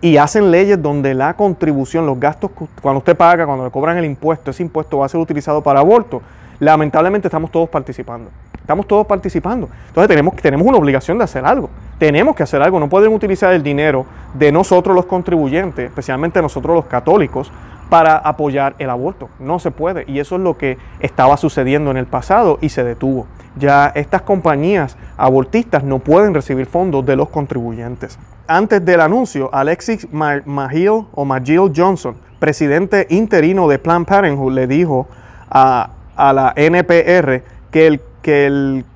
y 0.00 0.16
hacen 0.16 0.50
leyes 0.50 0.80
donde 0.80 1.14
la 1.14 1.34
contribución, 1.34 2.06
los 2.06 2.18
gastos, 2.20 2.50
cuando 2.80 2.98
usted 2.98 3.16
paga, 3.16 3.46
cuando 3.46 3.64
le 3.64 3.70
cobran 3.70 3.96
el 3.98 4.04
impuesto, 4.04 4.50
ese 4.50 4.62
impuesto 4.62 4.98
va 4.98 5.06
a 5.06 5.08
ser 5.08 5.20
utilizado 5.20 5.62
para 5.62 5.80
aborto. 5.80 6.22
Lamentablemente 6.60 7.28
estamos 7.28 7.50
todos 7.50 7.68
participando. 7.68 8.30
Estamos 8.60 8.86
todos 8.86 9.06
participando. 9.06 9.68
Entonces 9.88 10.08
tenemos, 10.08 10.36
tenemos 10.36 10.66
una 10.66 10.76
obligación 10.76 11.18
de 11.18 11.24
hacer 11.24 11.44
algo. 11.44 11.70
tenemos 11.98 12.36
que 12.36 12.44
hacer 12.44 12.62
algo, 12.62 12.78
no 12.78 12.88
pueden 12.88 13.12
utilizar 13.12 13.52
el 13.52 13.62
dinero 13.62 14.06
de 14.34 14.52
nosotros 14.52 14.94
los 14.94 15.06
contribuyentes, 15.06 15.86
especialmente 15.86 16.40
nosotros 16.40 16.76
los 16.76 16.84
católicos, 16.84 17.50
para 17.88 18.18
apoyar 18.18 18.74
el 18.78 18.90
aborto. 18.90 19.30
No 19.40 19.58
se 19.58 19.70
puede. 19.70 20.04
Y 20.06 20.20
eso 20.20 20.36
es 20.36 20.42
lo 20.42 20.56
que 20.56 20.78
estaba 21.00 21.36
sucediendo 21.36 21.90
en 21.90 21.96
el 21.96 22.06
pasado 22.06 22.58
y 22.60 22.68
se 22.68 22.84
detuvo. 22.84 23.26
Ya 23.56 23.90
estas 23.94 24.22
compañías 24.22 24.96
abortistas 25.16 25.82
no 25.82 25.98
pueden 25.98 26.34
recibir 26.34 26.66
fondos 26.66 27.04
de 27.04 27.16
los 27.16 27.30
contribuyentes. 27.30 28.18
Antes 28.50 28.82
del 28.82 29.02
anuncio, 29.02 29.50
Alexis 29.52 30.08
Magill 30.10 31.04
o 31.12 31.24
Magill 31.26 31.70
Johnson, 31.76 32.16
presidente 32.38 33.06
interino 33.10 33.68
de 33.68 33.78
Planned 33.78 34.06
Parenthood, 34.06 34.54
le 34.54 34.66
dijo 34.66 35.06
a, 35.50 35.90
la 36.16 36.54
NPR 36.56 37.42
que 37.70 37.86
el, 37.86 38.00
que, 38.22 38.46
el, 38.46 38.86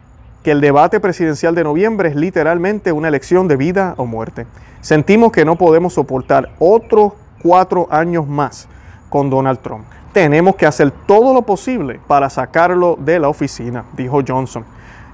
que 0.42 0.52
el 0.52 0.62
debate 0.62 1.00
presidencial 1.00 1.54
de 1.54 1.64
noviembre 1.64 2.08
es 2.08 2.16
literalmente 2.16 2.92
una 2.92 3.08
elección 3.08 3.46
de 3.46 3.56
vida 3.56 3.92
o 3.98 4.06
muerte. 4.06 4.46
Sentimos 4.80 5.32
que 5.32 5.44
no 5.44 5.56
podemos 5.56 5.92
soportar 5.92 6.48
otros 6.58 7.12
cuatro 7.42 7.88
años 7.90 8.26
más 8.26 8.68
con 9.10 9.28
Donald 9.28 9.58
Trump. 9.58 9.84
Tenemos 10.14 10.56
que 10.56 10.64
hacer 10.64 10.90
todo 11.04 11.34
lo 11.34 11.42
posible 11.42 12.00
para 12.06 12.30
sacarlo 12.30 12.96
de 12.98 13.18
la 13.18 13.28
oficina, 13.28 13.84
dijo 13.98 14.22
Johnson. 14.26 14.64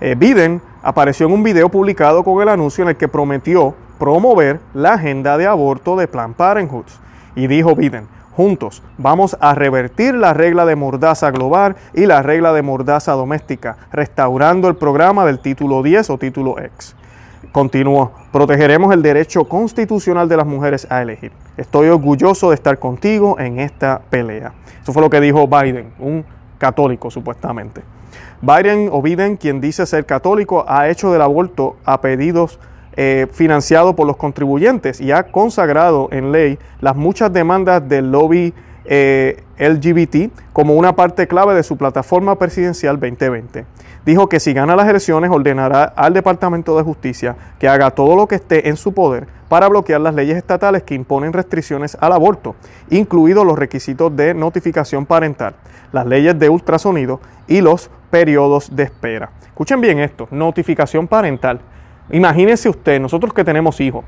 Eh, 0.01 0.15
Biden 0.17 0.63
apareció 0.81 1.27
en 1.27 1.33
un 1.33 1.43
video 1.43 1.69
publicado 1.69 2.23
con 2.23 2.41
el 2.41 2.49
anuncio 2.49 2.83
en 2.83 2.91
el 2.91 2.97
que 2.97 3.09
prometió 3.09 3.75
promover 3.99 4.61
la 4.75 4.95
agenda 4.95 5.37
de 5.37 5.47
aborto 5.47 5.97
de 5.97 6.09
Planned 6.09 6.37
Parenthood. 6.37 6.87
Y 7.35 7.47
dijo 7.47 7.75
Biden, 7.75 8.09
juntos 8.33 8.83
vamos 8.97 9.37
a 9.41 9.55
revertir 9.55 10.15
la 10.15 10.33
regla 10.35 10.65
de 10.65 10.77
mordaza 10.77 11.31
global 11.31 11.77
y 11.95 12.07
la 12.07 12.23
regla 12.23 12.53
de 12.53 12.63
mordaza 12.63 13.13
doméstica, 13.13 13.77
restaurando 13.93 14.69
el 14.69 14.77
programa 14.77 15.25
del 15.25 15.41
título 15.41 15.83
10 15.83 16.11
o 16.11 16.19
título 16.19 16.59
X. 16.59 16.95
Continuó, 17.53 18.13
protegeremos 18.31 18.93
el 18.93 19.03
derecho 19.03 19.45
constitucional 19.45 20.29
de 20.29 20.37
las 20.37 20.47
mujeres 20.47 20.87
a 20.91 21.03
elegir. 21.03 21.33
Estoy 21.57 21.89
orgulloso 21.89 22.51
de 22.51 22.55
estar 22.55 22.79
contigo 22.79 23.39
en 23.39 23.59
esta 23.59 24.01
pelea. 24.11 24.53
Eso 24.83 24.93
fue 24.93 25.03
lo 25.03 25.11
que 25.11 25.21
dijo 25.21 25.49
Biden, 25.49 25.93
un 25.99 26.25
católico 26.59 27.11
supuestamente. 27.11 27.83
Biden 28.41 28.91
o 28.93 29.03
Biden, 29.03 29.37
quien 29.37 29.61
dice 29.61 29.87
ser 29.87 30.07
católico, 30.07 30.65
ha 30.69 30.89
hecho 30.89 31.11
del 31.11 31.23
aborto 31.23 31.77
a 31.85 32.01
pedidos 32.01 32.61
eh, 33.01 33.29
financiados 33.31 33.95
por 33.95 34.09
los 34.09 34.17
contribuyentes 34.17 35.01
y 35.01 35.13
ha 35.13 35.23
consagrado 35.23 36.09
en 36.11 36.33
ley 36.33 36.59
las 36.81 36.97
muchas 36.97 37.33
demandas 37.33 37.89
del 37.89 38.11
lobby 38.11 38.53
eh, 38.87 39.45
LGBT 39.57 40.33
como 40.53 40.75
una 40.75 40.97
parte 40.97 41.29
clave 41.29 41.55
de 41.55 41.63
su 41.63 41.77
plataforma 41.77 42.37
presidencial 42.41 42.99
2020 42.99 43.67
dijo 44.05 44.29
que 44.29 44.41
si 44.41 44.53
gana 44.53 44.75
las 44.75 44.89
elecciones 44.89 45.31
ordenará 45.31 45.85
al 45.85 46.13
Departamento 46.13 46.77
de 46.77 46.83
Justicia 46.83 47.37
que 47.61 47.69
haga 47.69 47.93
todo 47.93 48.17
lo 48.17 48.27
que 48.27 48.35
esté 48.35 48.69
en 48.69 48.77
su 48.77 48.93
poder 48.93 49.29
para 49.49 49.69
bloquear 49.69 50.01
las 50.01 50.17
leyes 50.17 50.37
estatales 50.37 50.83
que 50.83 50.97
imponen 50.97 51.33
restricciones 51.33 51.97
al 52.01 52.13
aborto, 52.13 52.57
incluidos 52.91 53.47
los 53.47 53.57
requisitos 53.57 54.17
de 54.17 54.35
notificación 54.35 55.07
parental, 55.07 55.55
las 55.93 56.05
leyes 56.05 56.37
de 56.37 56.49
ultrasonido 56.49 57.21
y 57.47 57.61
los 57.61 57.91
periodos 58.11 58.75
de 58.75 58.83
espera. 58.83 59.31
Escuchen 59.45 59.81
bien 59.81 60.01
esto, 60.01 60.27
notificación 60.33 61.07
parental. 61.07 61.61
Imagínense 62.11 62.69
usted, 62.69 63.01
nosotros 63.01 63.33
que 63.33 63.45
tenemos 63.45 63.81
hijos, 63.81 64.05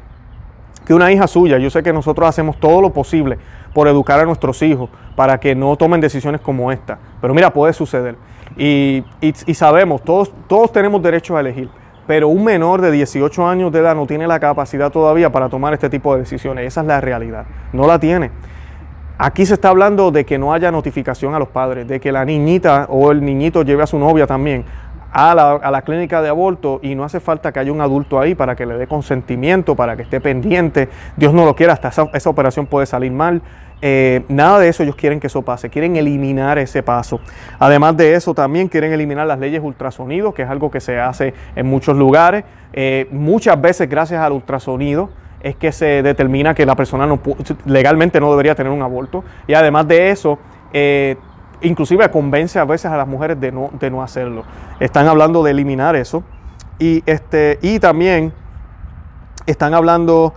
que 0.86 0.94
una 0.94 1.12
hija 1.12 1.26
suya, 1.26 1.58
yo 1.58 1.70
sé 1.70 1.82
que 1.82 1.92
nosotros 1.92 2.28
hacemos 2.28 2.58
todo 2.58 2.80
lo 2.80 2.92
posible 2.92 3.38
por 3.74 3.86
educar 3.88 4.18
a 4.18 4.24
nuestros 4.24 4.62
hijos 4.62 4.90
para 5.14 5.38
que 5.38 5.54
no 5.54 5.76
tomen 5.76 6.00
decisiones 6.00 6.40
como 6.40 6.72
esta, 6.72 6.98
pero 7.20 7.34
mira, 7.34 7.52
puede 7.52 7.72
suceder 7.72 8.16
y, 8.56 9.04
sabemos, 9.54 10.02
todos, 10.02 10.32
todos 10.48 10.72
tenemos 10.72 11.02
derecho 11.02 11.36
a 11.36 11.40
elegir, 11.40 11.68
pero 12.06 12.28
un 12.28 12.44
menor 12.44 12.80
de 12.80 12.90
18 12.90 13.46
años 13.46 13.70
de 13.72 13.78
edad 13.78 13.94
no 13.94 14.06
tiene 14.06 14.26
la 14.26 14.40
capacidad 14.40 14.90
todavía 14.90 15.30
para 15.30 15.48
tomar 15.48 15.72
este 15.74 15.88
tipo 15.88 16.12
de 16.14 16.20
decisiones. 16.20 16.66
Esa 16.66 16.80
es 16.80 16.86
la 16.86 17.00
realidad, 17.00 17.46
no 17.72 17.86
la 17.86 18.00
tiene. 18.00 18.30
Aquí 19.18 19.44
se 19.44 19.54
está 19.54 19.68
hablando 19.68 20.10
de 20.10 20.24
que 20.24 20.38
no 20.38 20.52
haya 20.52 20.72
notificación 20.72 21.34
a 21.34 21.38
los 21.38 21.48
padres, 21.48 21.86
de 21.86 22.00
que 22.00 22.10
la 22.10 22.24
niñita 22.24 22.86
o 22.88 23.12
el 23.12 23.22
niñito 23.22 23.62
lleve 23.62 23.82
a 23.82 23.86
su 23.86 23.98
novia 23.98 24.26
también 24.26 24.64
a 25.12 25.34
la, 25.34 25.82
clínica 25.82 26.22
de 26.22 26.28
aborto 26.28 26.80
y 26.82 26.94
no 26.94 27.04
hace 27.04 27.20
falta 27.20 27.52
que 27.52 27.60
haya 27.60 27.72
un 27.72 27.80
adulto 27.80 28.20
ahí 28.20 28.34
para 28.34 28.54
que 28.54 28.66
le 28.66 28.74
dé 28.74 28.86
consentimiento, 28.86 29.74
para 29.74 29.96
que 29.96 30.02
esté 30.02 30.20
pendiente. 30.20 30.88
Dios 31.16 31.32
no 31.34 31.44
lo 31.44 31.54
quiera, 31.56 31.72
hasta 31.72 31.88
esa 32.12 32.30
operación 32.30 32.66
puede 32.66 32.86
salir 32.86 33.12
mal. 33.12 33.42
Eh, 33.82 34.24
nada 34.28 34.58
de 34.58 34.68
eso 34.68 34.82
ellos 34.82 34.94
quieren 34.94 35.20
que 35.20 35.28
eso 35.28 35.42
pase, 35.42 35.70
quieren 35.70 35.96
eliminar 35.96 36.58
ese 36.58 36.82
paso. 36.82 37.20
Además 37.58 37.96
de 37.96 38.14
eso, 38.14 38.34
también 38.34 38.68
quieren 38.68 38.92
eliminar 38.92 39.26
las 39.26 39.38
leyes 39.38 39.62
ultrasonido, 39.62 40.34
que 40.34 40.42
es 40.42 40.50
algo 40.50 40.70
que 40.70 40.80
se 40.80 41.00
hace 41.00 41.34
en 41.56 41.66
muchos 41.66 41.96
lugares. 41.96 42.44
Eh, 42.72 43.08
muchas 43.10 43.60
veces, 43.60 43.88
gracias 43.88 44.20
al 44.20 44.32
ultrasonido, 44.32 45.10
es 45.42 45.56
que 45.56 45.72
se 45.72 46.02
determina 46.02 46.54
que 46.54 46.66
la 46.66 46.76
persona 46.76 47.06
no, 47.06 47.20
legalmente 47.64 48.20
no 48.20 48.30
debería 48.30 48.54
tener 48.54 48.72
un 48.72 48.82
aborto. 48.82 49.24
Y 49.46 49.54
además 49.54 49.88
de 49.88 50.10
eso, 50.10 50.38
eh, 50.72 51.16
inclusive 51.62 52.10
convence 52.10 52.58
a 52.58 52.64
veces 52.64 52.90
a 52.90 52.96
las 52.96 53.06
mujeres 53.06 53.40
de 53.40 53.52
no, 53.52 53.70
de 53.78 53.90
no 53.90 54.02
hacerlo. 54.02 54.44
Están 54.78 55.08
hablando 55.08 55.42
de 55.42 55.50
eliminar 55.50 55.96
eso. 55.96 56.22
Y, 56.78 57.02
este, 57.06 57.58
y 57.62 57.78
también 57.78 58.32
están 59.46 59.74
hablando 59.74 60.34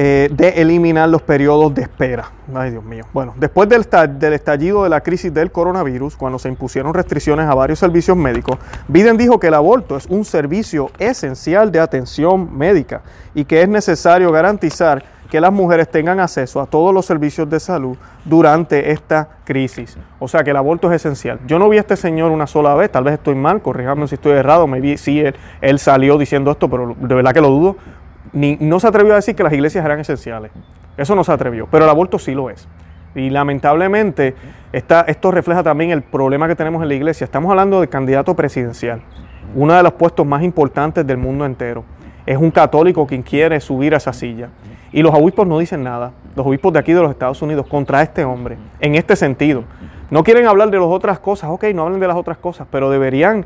eh, 0.00 0.28
de 0.30 0.50
eliminar 0.62 1.08
los 1.08 1.22
periodos 1.22 1.74
de 1.74 1.82
espera. 1.82 2.30
Ay, 2.54 2.70
Dios 2.70 2.84
mío. 2.84 3.04
Bueno, 3.12 3.34
después 3.36 3.68
del, 3.68 3.84
del, 4.18 4.32
estallido 4.32 4.84
de 4.84 4.88
la 4.88 5.00
crisis 5.00 5.34
del 5.34 5.50
coronavirus, 5.50 6.14
cuando 6.16 6.38
se 6.38 6.48
impusieron 6.48 6.94
restricciones 6.94 7.48
a 7.48 7.54
varios 7.54 7.80
servicios 7.80 8.16
médicos, 8.16 8.58
Biden 8.86 9.16
dijo 9.16 9.40
que 9.40 9.48
el 9.48 9.54
aborto 9.54 9.96
es 9.96 10.06
un 10.06 10.24
servicio 10.24 10.92
esencial 11.00 11.72
de 11.72 11.80
atención 11.80 12.56
médica 12.56 13.02
y 13.34 13.44
que 13.44 13.60
es 13.60 13.68
necesario 13.68 14.30
garantizar 14.30 15.02
que 15.30 15.40
las 15.40 15.52
mujeres 15.52 15.90
tengan 15.90 16.20
acceso 16.20 16.60
a 16.60 16.66
todos 16.66 16.94
los 16.94 17.04
servicios 17.04 17.48
de 17.50 17.60
salud 17.60 17.96
durante 18.24 18.90
esta 18.90 19.28
crisis. 19.44 19.98
O 20.18 20.28
sea 20.28 20.42
que 20.42 20.50
el 20.50 20.56
aborto 20.56 20.90
es 20.90 20.96
esencial. 20.96 21.38
Yo 21.46 21.58
no 21.58 21.68
vi 21.68 21.76
a 21.76 21.80
este 21.80 21.96
señor 21.96 22.30
una 22.30 22.46
sola 22.46 22.74
vez, 22.74 22.90
tal 22.90 23.04
vez 23.04 23.14
estoy 23.14 23.34
mal, 23.34 23.60
corríjame 23.60 24.08
si 24.08 24.14
estoy 24.14 24.32
errado, 24.32 24.66
me 24.66 24.80
vi, 24.80 24.96
sí, 24.96 25.20
él, 25.20 25.34
él 25.60 25.78
salió 25.78 26.16
diciendo 26.16 26.50
esto, 26.50 26.68
pero 26.68 26.96
de 26.98 27.14
verdad 27.14 27.32
que 27.32 27.40
lo 27.40 27.50
dudo 27.50 27.76
ni, 28.32 28.56
no 28.60 28.80
se 28.80 28.86
atrevió 28.86 29.12
a 29.12 29.16
decir 29.16 29.34
que 29.34 29.42
las 29.42 29.52
iglesias 29.52 29.84
eran 29.84 30.00
esenciales. 30.00 30.50
Eso 30.96 31.14
no 31.14 31.24
se 31.24 31.32
atrevió, 31.32 31.68
pero 31.70 31.84
el 31.84 31.90
aborto 31.90 32.18
sí 32.18 32.34
lo 32.34 32.50
es. 32.50 32.68
Y 33.14 33.30
lamentablemente 33.30 34.34
esto 34.72 35.30
refleja 35.30 35.62
también 35.62 35.90
el 35.90 36.02
problema 36.02 36.46
que 36.46 36.54
tenemos 36.54 36.82
en 36.82 36.88
la 36.88 36.94
iglesia. 36.94 37.24
Estamos 37.24 37.50
hablando 37.50 37.80
de 37.80 37.88
candidato 37.88 38.34
presidencial, 38.34 39.02
uno 39.54 39.74
de 39.74 39.82
los 39.82 39.92
puestos 39.92 40.26
más 40.26 40.42
importantes 40.42 41.06
del 41.06 41.16
mundo 41.16 41.44
entero. 41.44 41.84
Es 42.26 42.36
un 42.36 42.50
católico 42.50 43.06
quien 43.06 43.22
quiere 43.22 43.60
subir 43.60 43.94
a 43.94 43.96
esa 43.96 44.12
silla. 44.12 44.50
Y 44.92 45.02
los 45.02 45.14
obispos 45.14 45.46
no 45.46 45.58
dicen 45.58 45.82
nada, 45.82 46.12
los 46.34 46.46
obispos 46.46 46.72
de 46.72 46.78
aquí 46.78 46.92
de 46.92 47.02
los 47.02 47.10
Estados 47.10 47.40
Unidos, 47.42 47.66
contra 47.66 48.02
este 48.02 48.24
hombre, 48.24 48.56
en 48.80 48.94
este 48.94 49.16
sentido. 49.16 49.64
No 50.10 50.24
quieren 50.24 50.46
hablar 50.46 50.70
de 50.70 50.78
las 50.78 50.86
otras 50.86 51.18
cosas, 51.18 51.50
ok, 51.50 51.64
no 51.74 51.82
hablen 51.82 52.00
de 52.00 52.08
las 52.08 52.16
otras 52.16 52.38
cosas, 52.38 52.66
pero 52.70 52.90
deberían 52.90 53.44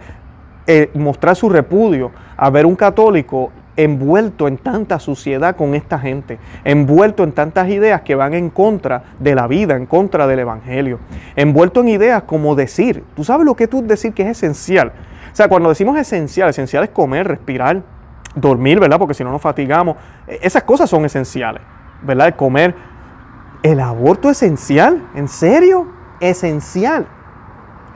eh, 0.66 0.90
mostrar 0.94 1.34
su 1.34 1.49
repudio 1.49 2.12
a 2.37 2.49
ver 2.50 2.66
un 2.66 2.76
católico 2.76 3.50
envuelto 3.76 4.49
en 4.49 4.58
tanta 4.58 4.99
suciedad 4.99 5.56
con 5.56 5.75
esta 5.75 5.99
gente, 5.99 6.38
envuelto 6.64 7.25
en 7.25 7.32
tantas 7.32 7.68
ideas 7.68 8.02
que 8.02 8.14
van 8.14 8.34
en 8.34 8.50
contra 8.50 9.02
de 9.18 9.34
la 9.34 9.46
vida, 9.46 9.76
en 9.76 9.87
contra 9.87 10.26
del 10.26 10.40
Evangelio, 10.40 10.99
envuelto 11.37 11.80
en 11.80 11.88
ideas 11.88 12.22
como 12.25 12.54
decir, 12.54 13.02
tú 13.16 13.25
sabes 13.25 13.46
lo 13.46 13.54
que 13.54 13.66
tú 13.66 13.84
decir 13.84 14.12
que 14.12 14.22
es 14.22 14.28
esencial. 14.28 14.92
O 15.32 15.34
sea, 15.34 15.49
cuando 15.49 15.70
decimos 15.70 15.99
esencial, 15.99 16.50
esencial 16.50 16.84
es 16.84 16.90
comer, 16.90 17.26
respirar, 17.26 17.82
dormir, 18.35 18.81
¿verdad? 18.81 18.99
Porque 18.99 19.15
si 19.15 19.25
no 19.25 19.31
nos 19.31 19.43
fatigamos, 19.43 19.97
e-, 20.27 20.41
esas 20.43 20.62
cosas 20.62 20.89
son 20.89 21.05
esenciales, 21.05 21.62
¿verdad? 22.03 22.29
El 22.29 22.35
comer. 22.35 22.75
¿El 23.62 23.81
aborto 23.81 24.29
esencial? 24.29 25.03
¿En 25.15 25.29
serio? 25.29 25.87
Esencial. 26.21 27.07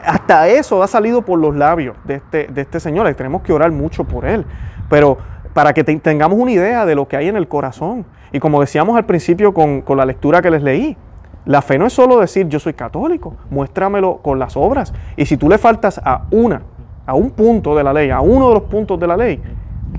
Hasta 0.05 0.47
eso 0.49 0.83
ha 0.83 0.87
salido 0.87 1.23
por 1.23 1.38
los 1.38 1.57
labios 1.57 1.97
de 2.05 2.16
este, 2.16 2.47
de 2.47 2.61
este 2.61 2.78
señor. 2.78 3.09
Y 3.11 3.14
tenemos 3.14 3.43
que 3.43 3.52
orar 3.52 3.73
mucho 3.73 4.05
por 4.05 4.25
él. 4.25 4.47
Pero 4.88 5.19
para 5.57 5.73
que 5.73 5.85
tengamos 5.85 6.38
una 6.38 6.50
idea 6.50 6.85
de 6.85 6.95
lo 6.95 7.09
que 7.09 7.16
hay 7.16 7.28
en 7.28 7.37
el 7.37 7.49
corazón. 7.49 8.05
Y 8.31 8.40
como 8.40 8.61
decíamos 8.61 8.95
al 8.95 9.07
principio 9.07 9.55
con, 9.55 9.83
la 9.97 10.05
lectura 10.05 10.43
que 10.43 10.50
les 10.50 10.62
leí, 10.62 10.99
la 11.47 11.62
fe 11.62 11.78
no 11.78 11.87
es 11.87 11.95
solo 11.95 12.21
decir 12.21 12.47
yo 12.49 12.61
soy 12.61 12.75
católico, 12.75 13.37
muéstramelo 13.49 14.19
con 14.19 14.38
las 14.38 14.55
obras. 14.55 14.93
Y 15.16 15.25
si 15.25 15.38
tú 15.38 15.49
le 15.49 15.57
faltas 15.57 15.99
a 16.05 16.25
una, 16.31 16.61
a 17.07 17.14
un 17.14 17.31
punto 17.31 17.75
de 17.75 17.83
la 17.83 17.95
ley, 17.95 18.11
a 18.11 18.21
uno 18.21 18.49
de 18.49 18.55
los 18.55 18.64
puntos 18.64 19.00
de 19.00 19.07
la 19.07 19.16
ley, 19.16 19.43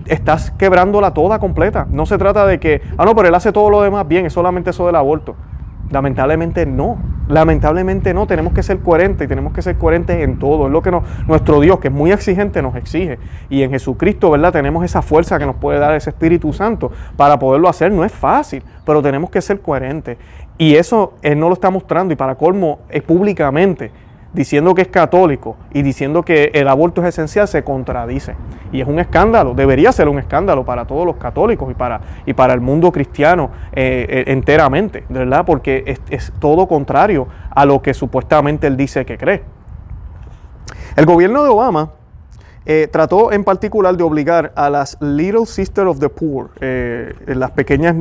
estás 0.10 0.52
quebrándola 0.52 1.14
toda 1.14 1.40
completa. 1.40 1.88
No 1.90 2.06
se 2.06 2.18
trata 2.18 2.46
de 2.46 2.60
que, 2.60 2.82
ah, 2.98 3.06
no, 3.06 3.16
pero 3.16 3.28
él 3.28 3.36
hace 3.36 3.52
todo 3.52 3.70
lo 3.70 3.82
demás 3.82 4.08
bien, 4.08 4.26
es 4.26 4.34
solamente 4.34 4.72
eso 4.72 4.86
del 4.86 4.96
aborto. 4.96 5.36
Lamentablemente 5.90 6.66
no, 6.66 6.98
lamentablemente 7.30 8.14
no, 8.14 8.28
tenemos 8.28 8.52
que 8.52 8.62
ser 8.62 8.80
coherentes 8.80 9.26
y 9.26 9.28
tenemos 9.30 9.54
que 9.54 9.62
ser 9.62 9.78
coherentes 9.78 10.22
en 10.22 10.38
todo, 10.38 10.68
es 10.68 10.72
lo 10.72 10.82
que 10.82 10.92
nuestro 11.28 11.62
Dios, 11.62 11.80
que 11.80 11.88
es 11.88 11.94
muy 11.94 12.12
exigente, 12.12 12.62
nos 12.62 12.76
exige. 12.76 13.20
Y 13.50 13.64
en 13.64 13.72
Jesucristo, 13.72 14.30
¿verdad? 14.32 14.52
Tenemos 14.52 14.84
esa 14.84 15.02
fuerza 15.02 15.40
que 15.40 15.46
nos 15.46 15.56
puede 15.56 15.80
dar 15.80 15.96
ese 15.96 16.10
Espíritu 16.10 16.52
Santo 16.52 16.92
para 17.16 17.40
poderlo 17.40 17.70
hacer. 17.70 17.92
No 17.92 18.04
es 18.04 18.12
fácil, 18.12 18.64
pero 18.86 19.02
tenemos 19.02 19.30
que 19.30 19.42
ser 19.42 19.62
coherentes. 19.62 20.18
Y 20.58 20.76
eso 20.76 21.14
Él 21.22 21.40
no 21.40 21.48
lo 21.48 21.54
está 21.54 21.70
mostrando 21.70 22.14
y 22.14 22.18
para 22.18 22.36
colmo 22.36 22.80
es 22.90 23.04
públicamente. 23.04 23.92
Diciendo 24.34 24.76
que 24.76 24.84
es 24.84 24.88
católico 24.88 25.58
y 25.74 25.82
diciendo 25.82 26.24
que 26.24 26.52
el 26.54 26.68
aborto 26.68 27.02
es 27.02 27.10
esencial, 27.10 27.48
se 27.48 27.64
contradice. 27.64 28.36
Y 28.72 28.82
es 28.82 28.88
un 28.88 29.00
escándalo, 29.00 29.54
debería 29.54 29.92
ser 29.92 30.10
un 30.10 30.20
escándalo 30.20 30.66
para 30.66 30.86
todos 30.86 31.06
los 31.06 31.16
católicos 31.16 31.72
y 31.72 31.74
para, 31.74 32.02
y 32.26 32.34
para 32.34 32.54
el 32.54 32.62
mundo 32.62 32.92
cristiano 32.92 33.50
eh, 33.74 34.06
eh, 34.10 34.24
enteramente, 34.28 35.06
¿verdad? 35.10 35.46
Porque 35.46 35.98
es, 36.10 36.34
todo 36.40 36.68
contrario 36.68 37.28
a 37.50 37.66
lo 37.66 37.82
que 37.82 37.94
supuestamente 37.94 38.68
él 38.68 38.78
dice 38.78 39.06
que 39.06 39.18
cree. 39.18 39.44
El 40.96 41.06
gobierno 41.06 41.44
de 41.44 41.50
Obama 41.50 41.92
eh, 42.66 42.90
trató 42.92 43.32
en 43.32 43.44
particular 43.44 43.96
de 43.96 44.04
obligar 44.04 44.52
a 44.56 44.70
las 44.70 44.98
Little 45.00 45.46
Sisters 45.46 45.88
of 45.88 46.00
the 46.00 46.10
Poor, 46.10 46.50
las 47.26 47.52
pequeñas 47.52 47.96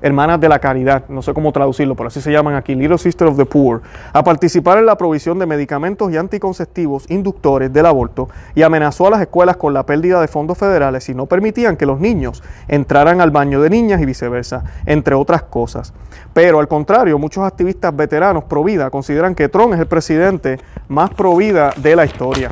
hermanas 0.00 0.40
de 0.40 0.48
la 0.48 0.58
caridad, 0.58 1.04
no 1.08 1.22
sé 1.22 1.32
cómo 1.32 1.52
traducirlo, 1.52 1.94
pero 1.94 2.08
así 2.08 2.20
se 2.20 2.32
llaman 2.32 2.54
aquí, 2.54 2.74
Little 2.74 2.98
Sisters 2.98 3.30
of 3.30 3.36
the 3.36 3.46
Poor, 3.46 3.82
a 4.12 4.24
participar 4.24 4.78
en 4.78 4.86
la 4.86 4.96
provisión 4.96 5.38
de 5.38 5.46
medicamentos 5.46 6.12
y 6.12 6.16
anticonceptivos 6.16 7.10
inductores 7.10 7.72
del 7.72 7.86
aborto 7.86 8.28
y 8.54 8.62
amenazó 8.62 9.06
a 9.06 9.10
las 9.10 9.20
escuelas 9.20 9.56
con 9.56 9.72
la 9.72 9.86
pérdida 9.86 10.20
de 10.20 10.28
fondos 10.28 10.58
federales 10.58 11.04
si 11.04 11.14
no 11.14 11.26
permitían 11.26 11.76
que 11.76 11.86
los 11.86 12.00
niños 12.00 12.42
entraran 12.68 13.20
al 13.20 13.30
baño 13.30 13.60
de 13.60 13.70
niñas 13.70 14.00
y 14.00 14.06
viceversa, 14.06 14.64
entre 14.86 15.14
otras 15.14 15.44
cosas. 15.44 15.92
Pero 16.32 16.58
al 16.58 16.68
contrario, 16.68 17.18
muchos 17.18 17.44
activistas 17.44 17.94
veteranos 17.94 18.44
pro 18.44 18.64
vida 18.64 18.90
consideran 18.90 19.34
que 19.34 19.48
Trump 19.48 19.74
es 19.74 19.80
el 19.80 19.86
presidente 19.86 20.58
más 20.88 21.10
pro 21.10 21.36
vida 21.36 21.72
de 21.76 21.96
la 21.96 22.04
historia. 22.04 22.50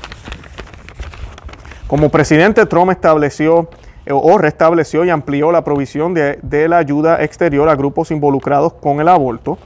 Como 1.86 2.08
presidente, 2.08 2.66
Trump 2.66 2.92
estableció 2.92 3.68
o 4.08 4.38
restableció 4.38 5.04
y 5.04 5.10
amplió 5.10 5.52
la 5.52 5.62
provisión 5.62 6.14
de, 6.14 6.38
de, 6.42 6.68
la 6.68 6.78
ayuda 6.78 7.22
exterior 7.22 7.68
a 7.68 7.76
grupos 7.76 8.10
involucrados 8.10 8.72
con 8.74 9.00
el 9.00 9.08
aborto. 9.08 9.58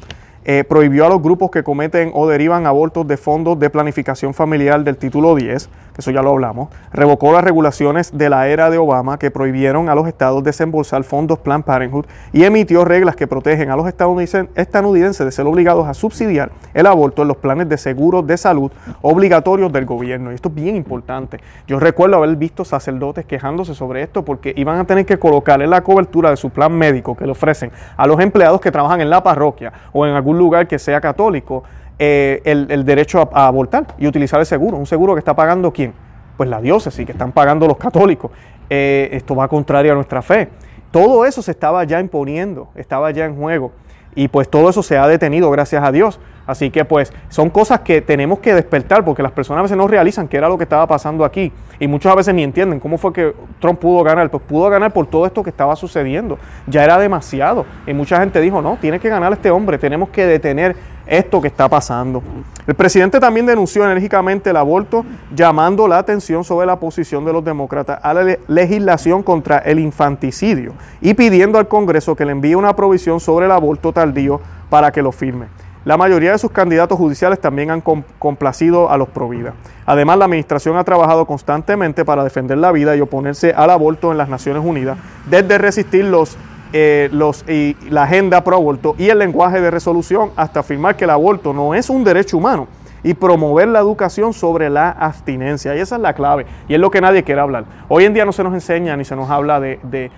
Eh, 0.46 0.62
prohibió 0.62 1.06
a 1.06 1.08
los 1.08 1.22
grupos 1.22 1.50
que 1.50 1.62
cometen 1.62 2.10
o 2.12 2.28
derivan 2.28 2.66
abortos 2.66 3.08
de 3.08 3.16
fondos 3.16 3.58
de 3.58 3.70
planificación 3.70 4.34
familiar 4.34 4.84
del 4.84 4.98
título 4.98 5.34
10, 5.34 5.68
que 5.94 6.00
eso 6.00 6.10
ya 6.10 6.20
lo 6.20 6.32
hablamos, 6.32 6.68
revocó 6.92 7.32
las 7.32 7.42
regulaciones 7.42 8.16
de 8.16 8.28
la 8.28 8.46
era 8.48 8.68
de 8.68 8.76
Obama 8.76 9.18
que 9.18 9.30
prohibieron 9.30 9.88
a 9.88 9.94
los 9.94 10.06
estados 10.06 10.44
desembolsar 10.44 11.02
fondos 11.04 11.38
Planned 11.38 11.64
Parenthood 11.64 12.04
y 12.34 12.44
emitió 12.44 12.84
reglas 12.84 13.16
que 13.16 13.26
protegen 13.26 13.70
a 13.70 13.76
los 13.76 13.88
estadounidenses 13.88 15.24
de 15.24 15.32
ser 15.32 15.46
obligados 15.46 15.86
a 15.86 15.94
subsidiar 15.94 16.50
el 16.74 16.86
aborto 16.86 17.22
en 17.22 17.28
los 17.28 17.38
planes 17.38 17.66
de 17.70 17.78
seguros 17.78 18.26
de 18.26 18.36
salud 18.36 18.70
obligatorios 19.00 19.72
del 19.72 19.86
gobierno. 19.86 20.30
Y 20.30 20.34
esto 20.34 20.50
es 20.50 20.54
bien 20.54 20.76
importante. 20.76 21.38
Yo 21.66 21.80
recuerdo 21.80 22.16
haber 22.16 22.36
visto 22.36 22.66
sacerdotes 22.66 23.24
quejándose 23.24 23.74
sobre 23.74 24.02
esto 24.02 24.26
porque 24.26 24.52
iban 24.56 24.78
a 24.78 24.84
tener 24.84 25.06
que 25.06 25.18
colocar 25.18 25.62
en 25.62 25.70
la 25.70 25.82
cobertura 25.82 26.28
de 26.28 26.36
su 26.36 26.50
plan 26.50 26.72
médico 26.72 27.16
que 27.16 27.24
le 27.24 27.32
ofrecen 27.32 27.70
a 27.96 28.06
los 28.06 28.20
empleados 28.20 28.60
que 28.60 28.70
trabajan 28.70 29.00
en 29.00 29.08
la 29.08 29.22
parroquia 29.22 29.72
o 29.92 30.06
en 30.06 30.14
algún 30.14 30.33
lugar 30.38 30.66
que 30.68 30.78
sea 30.78 31.00
católico 31.00 31.64
eh, 31.98 32.40
el, 32.44 32.84
derecho 32.84 33.30
a, 33.32 33.46
abortar 33.46 33.86
y 33.98 34.06
utilizar 34.06 34.40
el 34.40 34.46
seguro. 34.46 34.76
Un 34.76 34.86
seguro 34.86 35.14
que 35.14 35.20
está 35.20 35.34
pagando 35.34 35.72
quién? 35.72 35.92
Pues 36.36 36.48
la 36.48 36.60
diócesis, 36.60 37.06
que 37.06 37.12
están 37.12 37.32
pagando 37.32 37.66
los 37.66 37.76
católicos. 37.76 38.30
Eh, 38.68 39.10
esto 39.12 39.36
va 39.36 39.48
contrario 39.48 39.92
a 39.92 39.94
nuestra 39.94 40.22
fe. 40.22 40.48
Todo 40.90 41.24
eso 41.24 41.42
se 41.42 41.50
estaba 41.50 41.84
ya 41.84 42.00
imponiendo, 42.00 42.68
estaba 42.74 43.10
ya 43.10 43.24
en 43.24 43.36
juego. 43.36 43.72
Y 44.14 44.28
pues 44.28 44.48
todo 44.48 44.70
eso 44.70 44.82
se 44.82 44.96
ha 44.96 45.06
detenido, 45.08 45.50
gracias 45.50 45.82
a 45.82 45.90
Dios. 45.90 46.20
Así 46.46 46.70
que 46.70 46.84
pues 46.84 47.12
son 47.30 47.48
cosas 47.48 47.80
que 47.80 48.02
tenemos 48.02 48.38
que 48.38 48.54
despertar 48.54 49.04
porque 49.04 49.22
las 49.22 49.32
personas 49.32 49.60
a 49.60 49.62
veces 49.62 49.76
no 49.78 49.88
realizan 49.88 50.28
qué 50.28 50.36
era 50.36 50.48
lo 50.48 50.58
que 50.58 50.64
estaba 50.64 50.86
pasando 50.86 51.24
aquí 51.24 51.50
y 51.80 51.86
muchas 51.86 52.14
veces 52.16 52.34
ni 52.34 52.42
entienden 52.42 52.80
cómo 52.80 52.98
fue 52.98 53.12
que 53.12 53.34
Trump 53.60 53.80
pudo 53.80 54.04
ganar. 54.04 54.30
Pues 54.30 54.42
pudo 54.42 54.68
ganar 54.68 54.92
por 54.92 55.06
todo 55.06 55.26
esto 55.26 55.42
que 55.42 55.50
estaba 55.50 55.74
sucediendo. 55.74 56.38
Ya 56.66 56.84
era 56.84 56.98
demasiado. 56.98 57.64
Y 57.86 57.94
mucha 57.94 58.18
gente 58.20 58.40
dijo, 58.40 58.60
no, 58.60 58.76
tiene 58.80 59.00
que 59.00 59.08
ganar 59.08 59.32
este 59.32 59.50
hombre, 59.50 59.78
tenemos 59.78 60.10
que 60.10 60.26
detener 60.26 60.76
esto 61.06 61.40
que 61.40 61.48
está 61.48 61.68
pasando. 61.68 62.22
El 62.66 62.74
presidente 62.74 63.20
también 63.20 63.46
denunció 63.46 63.84
enérgicamente 63.84 64.50
el 64.50 64.56
aborto, 64.56 65.04
llamando 65.34 65.86
la 65.86 65.98
atención 65.98 66.44
sobre 66.44 66.66
la 66.66 66.76
posición 66.76 67.24
de 67.24 67.32
los 67.32 67.44
demócratas 67.44 67.98
a 68.02 68.14
la 68.14 68.38
legislación 68.48 69.22
contra 69.22 69.58
el 69.58 69.78
infanticidio 69.78 70.72
y 71.00 71.14
pidiendo 71.14 71.58
al 71.58 71.68
Congreso 71.68 72.16
que 72.16 72.24
le 72.24 72.32
envíe 72.32 72.54
una 72.54 72.74
provisión 72.74 73.20
sobre 73.20 73.46
el 73.46 73.52
aborto 73.52 73.92
tardío 73.92 74.40
para 74.70 74.90
que 74.92 75.02
lo 75.02 75.12
firme. 75.12 75.46
La 75.84 75.98
mayoría 75.98 76.32
de 76.32 76.38
sus 76.38 76.50
candidatos 76.50 76.96
judiciales 76.96 77.38
también 77.38 77.70
han 77.70 77.82
complacido 77.82 78.90
a 78.90 78.96
los 78.96 79.10
provida. 79.10 79.52
Además, 79.84 80.16
la 80.16 80.24
administración 80.24 80.78
ha 80.78 80.84
trabajado 80.84 81.26
constantemente 81.26 82.06
para 82.06 82.24
defender 82.24 82.56
la 82.56 82.72
vida 82.72 82.96
y 82.96 83.02
oponerse 83.02 83.52
al 83.52 83.68
aborto 83.68 84.10
en 84.10 84.16
las 84.16 84.30
Naciones 84.30 84.62
Unidas, 84.64 84.96
desde 85.28 85.58
resistir 85.58 86.06
los, 86.06 86.38
eh, 86.76 87.08
los, 87.12 87.48
y 87.48 87.76
la 87.88 88.02
agenda 88.02 88.42
pro 88.42 88.56
aborto 88.56 88.96
y 88.98 89.08
el 89.08 89.20
lenguaje 89.20 89.60
de 89.60 89.70
resolución 89.70 90.30
hasta 90.34 90.58
afirmar 90.58 90.96
que 90.96 91.04
el 91.04 91.10
aborto 91.10 91.52
no 91.52 91.72
es 91.72 91.88
un 91.88 92.02
derecho 92.02 92.36
humano 92.36 92.66
y 93.04 93.14
promover 93.14 93.68
la 93.68 93.78
educación 93.78 94.32
sobre 94.32 94.68
la 94.68 94.90
abstinencia. 94.90 95.76
Y 95.76 95.78
esa 95.78 95.94
es 95.94 96.02
la 96.02 96.14
clave, 96.14 96.46
y 96.66 96.74
es 96.74 96.80
lo 96.80 96.90
que 96.90 97.00
nadie 97.00 97.22
quiere 97.22 97.40
hablar. 97.40 97.64
Hoy 97.88 98.06
en 98.06 98.12
día 98.12 98.24
no 98.24 98.32
se 98.32 98.42
nos 98.42 98.52
enseña 98.54 98.96
ni 98.96 99.04
se 99.04 99.14
nos 99.14 99.30
habla 99.30 99.60
de, 99.60 99.78
de, 99.84 100.10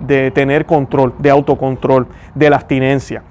de 0.00 0.30
tener 0.32 0.66
control, 0.66 1.14
de 1.18 1.30
autocontrol, 1.30 2.06
de 2.34 2.50
la 2.50 2.56
abstinencia 2.56 3.22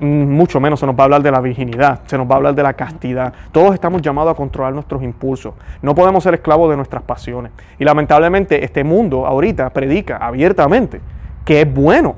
mucho 0.00 0.60
menos 0.60 0.80
se 0.80 0.86
nos 0.86 0.94
va 0.94 1.02
a 1.02 1.04
hablar 1.04 1.22
de 1.22 1.30
la 1.30 1.40
virginidad, 1.40 2.00
se 2.06 2.16
nos 2.16 2.26
va 2.26 2.34
a 2.34 2.36
hablar 2.36 2.54
de 2.54 2.62
la 2.62 2.72
castidad. 2.72 3.34
Todos 3.52 3.74
estamos 3.74 4.00
llamados 4.00 4.32
a 4.32 4.34
controlar 4.34 4.72
nuestros 4.72 5.02
impulsos. 5.02 5.52
No 5.82 5.94
podemos 5.94 6.24
ser 6.24 6.34
esclavos 6.34 6.70
de 6.70 6.76
nuestras 6.76 7.02
pasiones. 7.02 7.52
Y 7.78 7.84
lamentablemente 7.84 8.64
este 8.64 8.82
mundo 8.82 9.26
ahorita 9.26 9.68
predica 9.70 10.16
abiertamente 10.16 11.00
que 11.44 11.62
es 11.62 11.72
bueno, 11.72 12.16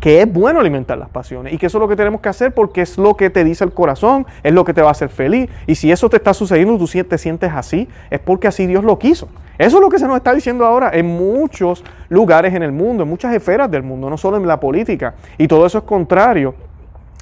que 0.00 0.20
es 0.20 0.32
bueno 0.32 0.60
alimentar 0.60 0.98
las 0.98 1.08
pasiones 1.08 1.52
y 1.52 1.58
que 1.58 1.66
eso 1.66 1.78
es 1.78 1.80
lo 1.80 1.88
que 1.88 1.96
tenemos 1.96 2.20
que 2.20 2.28
hacer 2.28 2.52
porque 2.52 2.82
es 2.82 2.98
lo 2.98 3.14
que 3.14 3.30
te 3.30 3.42
dice 3.44 3.64
el 3.64 3.72
corazón, 3.72 4.26
es 4.42 4.52
lo 4.52 4.64
que 4.64 4.74
te 4.74 4.82
va 4.82 4.88
a 4.88 4.92
hacer 4.92 5.08
feliz. 5.08 5.48
Y 5.66 5.74
si 5.74 5.90
eso 5.90 6.10
te 6.10 6.18
está 6.18 6.34
sucediendo, 6.34 6.76
tú 6.76 6.86
te 6.86 7.18
sientes 7.18 7.50
así, 7.52 7.88
es 8.10 8.20
porque 8.20 8.48
así 8.48 8.66
Dios 8.66 8.84
lo 8.84 8.98
quiso. 8.98 9.28
Eso 9.56 9.78
es 9.78 9.82
lo 9.82 9.88
que 9.88 9.98
se 9.98 10.06
nos 10.06 10.16
está 10.16 10.34
diciendo 10.34 10.64
ahora 10.64 10.90
en 10.92 11.06
muchos 11.06 11.82
lugares 12.08 12.54
en 12.54 12.62
el 12.62 12.70
mundo, 12.70 13.02
en 13.02 13.08
muchas 13.08 13.34
esferas 13.34 13.70
del 13.70 13.82
mundo, 13.82 14.08
no 14.08 14.16
solo 14.16 14.36
en 14.36 14.46
la 14.46 14.60
política. 14.60 15.14
Y 15.36 15.48
todo 15.48 15.66
eso 15.66 15.78
es 15.78 15.84
contrario 15.84 16.54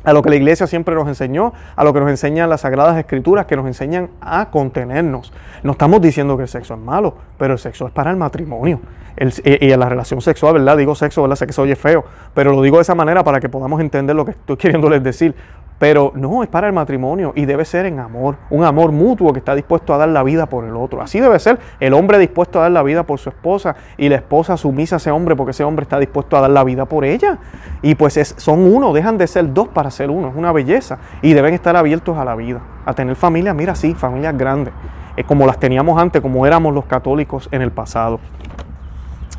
a 0.06 0.12
lo 0.12 0.22
que 0.22 0.30
la 0.30 0.36
iglesia 0.36 0.68
siempre 0.68 0.94
nos 0.94 1.08
enseñó, 1.08 1.52
a 1.74 1.82
lo 1.82 1.92
que 1.92 1.98
nos 1.98 2.08
enseñan 2.08 2.48
las 2.48 2.60
sagradas 2.60 2.96
escrituras, 2.96 3.46
que 3.46 3.56
nos 3.56 3.66
enseñan 3.66 4.08
a 4.20 4.50
contenernos. 4.50 5.32
No 5.64 5.72
estamos 5.72 6.00
diciendo 6.00 6.36
que 6.36 6.44
el 6.44 6.48
sexo 6.48 6.74
es 6.74 6.80
malo, 6.80 7.16
pero 7.36 7.54
el 7.54 7.58
sexo 7.58 7.88
es 7.88 7.92
para 7.92 8.12
el 8.12 8.16
matrimonio. 8.16 8.80
y, 9.18 9.72
en 9.72 9.80
la 9.80 9.88
relación 9.88 10.20
sexual, 10.20 10.54
¿verdad? 10.54 10.76
Digo 10.76 10.94
sexo, 10.94 11.22
¿verdad? 11.22 11.34
Sé 11.34 11.46
que 11.48 11.52
se 11.52 11.60
oye 11.60 11.74
feo, 11.74 12.04
pero 12.34 12.52
lo 12.52 12.62
digo 12.62 12.76
de 12.76 12.82
esa 12.82 12.94
manera 12.94 13.24
para 13.24 13.40
que 13.40 13.48
podamos 13.48 13.80
entender 13.80 14.14
lo 14.14 14.24
que 14.24 14.30
estoy 14.30 14.56
queriéndoles 14.58 15.02
decir. 15.02 15.34
Pero 15.78 16.12
no, 16.14 16.42
es 16.42 16.48
para 16.48 16.66
el 16.66 16.72
matrimonio 16.72 17.32
y 17.36 17.44
debe 17.44 17.66
ser 17.66 17.84
en 17.84 17.98
amor, 17.98 18.36
un 18.48 18.64
amor 18.64 18.92
mutuo 18.92 19.32
que 19.34 19.40
está 19.40 19.54
dispuesto 19.54 19.92
a 19.92 19.98
dar 19.98 20.08
la 20.08 20.22
vida 20.22 20.46
por 20.46 20.64
el 20.64 20.74
otro. 20.74 21.02
Así 21.02 21.20
debe 21.20 21.38
ser 21.38 21.58
el 21.80 21.92
hombre 21.92 22.18
dispuesto 22.18 22.58
a 22.58 22.62
dar 22.62 22.70
la 22.70 22.82
vida 22.82 23.02
por 23.02 23.18
su 23.18 23.28
esposa 23.28 23.76
y 23.98 24.08
la 24.08 24.16
esposa 24.16 24.56
sumisa 24.56 24.96
a 24.96 24.98
ese 24.98 25.10
hombre 25.10 25.36
porque 25.36 25.50
ese 25.50 25.64
hombre 25.64 25.82
está 25.82 25.98
dispuesto 25.98 26.36
a 26.36 26.40
dar 26.40 26.50
la 26.50 26.64
vida 26.64 26.86
por 26.86 27.04
ella. 27.04 27.38
Y 27.82 27.94
pues 27.94 28.16
es, 28.16 28.34
son 28.38 28.60
uno, 28.60 28.94
dejan 28.94 29.18
de 29.18 29.26
ser 29.26 29.52
dos 29.52 29.68
para 29.68 29.90
ser 29.90 30.10
uno, 30.10 30.28
es 30.28 30.34
una 30.34 30.50
belleza. 30.50 30.98
Y 31.20 31.34
deben 31.34 31.52
estar 31.52 31.76
abiertos 31.76 32.16
a 32.16 32.24
la 32.24 32.34
vida, 32.36 32.62
a 32.86 32.94
tener 32.94 33.14
familias, 33.14 33.54
mira, 33.54 33.74
sí, 33.74 33.94
familias 33.94 34.36
grandes, 34.36 34.72
eh, 35.16 35.24
como 35.24 35.46
las 35.46 35.60
teníamos 35.60 36.00
antes, 36.00 36.22
como 36.22 36.46
éramos 36.46 36.72
los 36.72 36.86
católicos 36.86 37.50
en 37.52 37.60
el 37.60 37.70
pasado. 37.70 38.18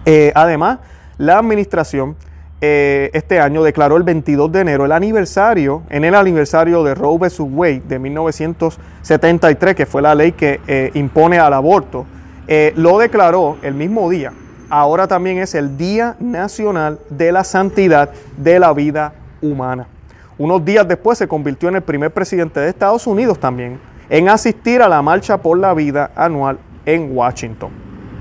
Eh, 0.05 0.31
además, 0.35 0.79
la 1.17 1.39
administración 1.39 2.15
eh, 2.59 3.11
este 3.13 3.39
año 3.39 3.63
declaró 3.63 3.97
el 3.97 4.03
22 4.03 4.51
de 4.51 4.61
enero 4.61 4.85
el 4.85 4.91
aniversario, 4.91 5.83
en 5.89 6.03
el 6.03 6.15
aniversario 6.15 6.83
de 6.83 6.95
Roe 6.95 7.19
vs. 7.19 7.39
Wade 7.39 7.83
de 7.87 7.99
1973, 7.99 9.75
que 9.75 9.85
fue 9.85 10.01
la 10.01 10.15
ley 10.15 10.31
que 10.31 10.59
eh, 10.67 10.89
impone 10.95 11.37
al 11.37 11.53
aborto, 11.53 12.05
eh, 12.47 12.73
lo 12.75 12.97
declaró 12.97 13.57
el 13.61 13.75
mismo 13.75 14.09
día. 14.09 14.33
Ahora 14.69 15.07
también 15.07 15.37
es 15.37 15.53
el 15.53 15.77
Día 15.77 16.15
Nacional 16.19 16.99
de 17.09 17.31
la 17.31 17.43
Santidad 17.43 18.09
de 18.37 18.59
la 18.59 18.73
Vida 18.73 19.13
Humana. 19.41 19.87
Unos 20.37 20.65
días 20.65 20.87
después 20.87 21.17
se 21.17 21.27
convirtió 21.27 21.69
en 21.69 21.75
el 21.75 21.81
primer 21.83 22.11
presidente 22.11 22.59
de 22.59 22.69
Estados 22.69 23.07
Unidos 23.07 23.39
también 23.39 23.79
en 24.09 24.29
asistir 24.29 24.81
a 24.81 24.89
la 24.89 25.01
Marcha 25.01 25.37
por 25.37 25.57
la 25.57 25.73
Vida 25.73 26.11
anual 26.15 26.57
en 26.85 27.15
Washington. 27.15 27.69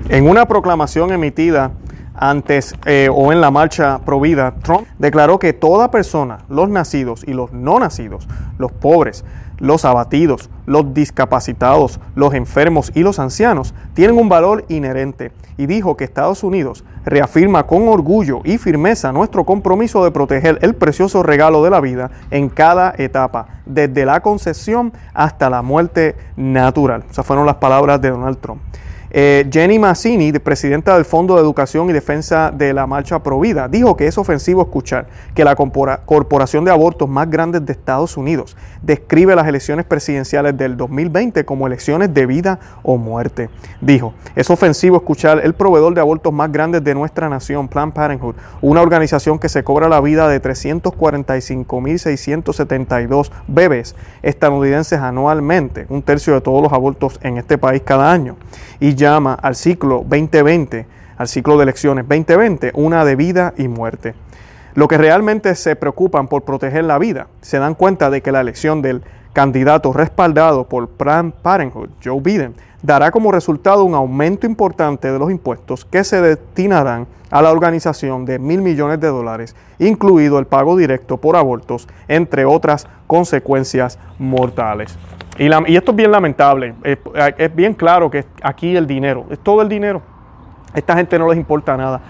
En 0.09 0.29
una 0.29 0.45
proclamación 0.45 1.11
emitida 1.11 1.71
antes 2.17 2.75
eh, 2.85 3.09
o 3.11 3.31
en 3.31 3.41
la 3.41 3.51
marcha 3.51 3.99
provida, 3.99 4.55
Trump 4.63 4.87
declaró 4.97 5.39
que 5.39 5.53
toda 5.53 5.91
persona, 5.91 6.39
los 6.49 6.69
nacidos 6.69 7.23
y 7.25 7.33
los 7.33 7.53
no 7.53 7.79
nacidos, 7.79 8.27
los 8.57 8.71
pobres, 8.71 9.23
los 9.59 9.85
abatidos, 9.85 10.49
los 10.65 10.93
discapacitados, 10.93 11.99
los 12.15 12.33
enfermos 12.33 12.91
y 12.93 13.01
los 13.01 13.19
ancianos, 13.19 13.73
tienen 13.93 14.17
un 14.17 14.29
valor 14.29 14.65
inherente 14.69 15.31
y 15.57 15.65
dijo 15.65 15.97
que 15.97 16.03
Estados 16.03 16.43
Unidos 16.43 16.83
reafirma 17.05 17.65
con 17.65 17.87
orgullo 17.87 18.41
y 18.43 18.57
firmeza 18.57 19.11
nuestro 19.11 19.45
compromiso 19.45 20.03
de 20.03 20.11
proteger 20.11 20.59
el 20.61 20.75
precioso 20.75 21.23
regalo 21.23 21.63
de 21.63 21.69
la 21.69 21.81
vida 21.81 22.11
en 22.29 22.49
cada 22.49 22.93
etapa, 22.97 23.47
desde 23.65 24.05
la 24.05 24.21
concepción 24.21 24.93
hasta 25.13 25.49
la 25.49 25.61
muerte 25.61 26.15
natural. 26.35 27.03
Esas 27.09 27.25
fueron 27.25 27.45
las 27.45 27.55
palabras 27.55 28.01
de 28.01 28.11
Donald 28.11 28.37
Trump. 28.39 28.61
Eh, 29.09 29.47
Jenny 29.49 29.79
Mazzini, 29.79 30.33
presidenta 30.33 30.93
del 30.95 31.05
Fondo 31.05 31.35
de 31.35 31.41
Educación 31.41 31.89
y 31.89 31.93
Defensa 31.93 32.51
de 32.51 32.73
la 32.73 32.85
Marcha 32.87 33.23
Provida, 33.23 33.69
dijo 33.69 33.95
que 33.95 34.05
es 34.05 34.17
ofensivo 34.17 34.63
escuchar 34.63 35.07
que 35.33 35.45
la 35.45 35.55
corporación 35.55 36.65
de 36.65 36.71
abortos 36.71 37.07
más 37.07 37.29
grande 37.29 37.61
de 37.61 37.71
Estados 37.71 38.17
Unidos 38.17 38.57
describe 38.81 39.33
las 39.33 39.47
elecciones 39.47 39.85
presidenciales 39.85 40.57
del 40.57 40.75
2020 40.75 41.45
como 41.45 41.67
elecciones 41.67 42.13
de 42.13 42.25
vida 42.25 42.59
o 42.83 42.97
muerte. 42.97 43.49
Dijo, 43.79 44.13
es 44.35 44.49
ofensivo 44.49 44.97
escuchar 44.97 45.39
el 45.41 45.53
proveedor 45.53 45.93
de 45.93 46.01
abortos 46.01 46.33
más 46.33 46.51
grande 46.51 46.81
de 46.81 46.93
nuestra 46.93 47.29
nación, 47.29 47.69
Planned 47.69 47.93
Parenthood, 47.93 48.35
una 48.61 48.81
organización 48.81 49.39
que 49.39 49.47
se 49.47 49.63
cobra 49.63 49.87
la 49.87 50.01
vida 50.01 50.27
de 50.27 50.41
345.672 50.41 53.31
bebés 53.47 53.95
estadounidenses 54.21 54.99
anualmente, 54.99 55.85
un 55.87 56.01
tercio 56.01 56.33
de 56.33 56.41
todos 56.41 56.61
los 56.61 56.73
abortos 56.73 57.21
en 57.23 57.37
este 57.37 57.57
país 57.57 57.81
cada 57.85 58.11
año. 58.11 58.35
Y 58.79 58.96
llama 58.97 59.35
al 59.35 59.55
ciclo 59.55 60.03
2020, 60.05 60.85
al 61.17 61.27
ciclo 61.29 61.55
de 61.55 61.63
elecciones 61.63 62.05
2020, 62.07 62.71
una 62.73 63.05
de 63.05 63.15
vida 63.15 63.53
y 63.57 63.69
muerte. 63.69 64.15
Lo 64.73 64.87
que 64.87 64.97
realmente 64.97 65.55
se 65.55 65.75
preocupan 65.75 66.27
por 66.27 66.43
proteger 66.43 66.83
la 66.83 66.97
vida, 66.97 67.27
se 67.41 67.59
dan 67.59 67.75
cuenta 67.75 68.09
de 68.09 68.21
que 68.21 68.31
la 68.31 68.41
elección 68.41 68.81
del 68.81 69.03
candidato 69.31 69.93
respaldado 69.93 70.67
por 70.67 70.89
Planned 70.89 71.33
Parenthood, 71.41 71.89
Joe 72.03 72.19
Biden, 72.19 72.55
dará 72.81 73.11
como 73.11 73.31
resultado 73.31 73.83
un 73.83 73.95
aumento 73.95 74.45
importante 74.45 75.11
de 75.11 75.19
los 75.19 75.31
impuestos 75.31 75.85
que 75.85 76.03
se 76.03 76.21
destinarán 76.21 77.07
a 77.29 77.41
la 77.41 77.51
organización 77.51 78.25
de 78.25 78.39
mil 78.39 78.61
millones 78.61 78.99
de 78.99 79.07
dólares, 79.07 79.55
incluido 79.79 80.39
el 80.39 80.47
pago 80.47 80.75
directo 80.77 81.17
por 81.17 81.35
abortos, 81.35 81.87
entre 82.07 82.45
otras 82.45 82.87
consecuencias 83.05 83.99
mortales. 84.17 84.97
Y, 85.37 85.75
esto 85.75 85.91
es 85.91 85.97
bien 85.97 86.11
lamentable. 86.11 86.73
Es, 86.83 87.55
bien 87.55 87.73
claro 87.73 88.09
que 88.09 88.25
aquí 88.41 88.75
el 88.75 88.87
dinero, 88.87 89.25
es 89.29 89.39
todo 89.39 89.61
el 89.61 89.69
dinero. 89.69 90.01
esta 90.73 90.95
gente 90.95 91.17
no 91.19 91.29
les 91.29 91.37
importa 91.37 91.77
nada. 91.77 92.01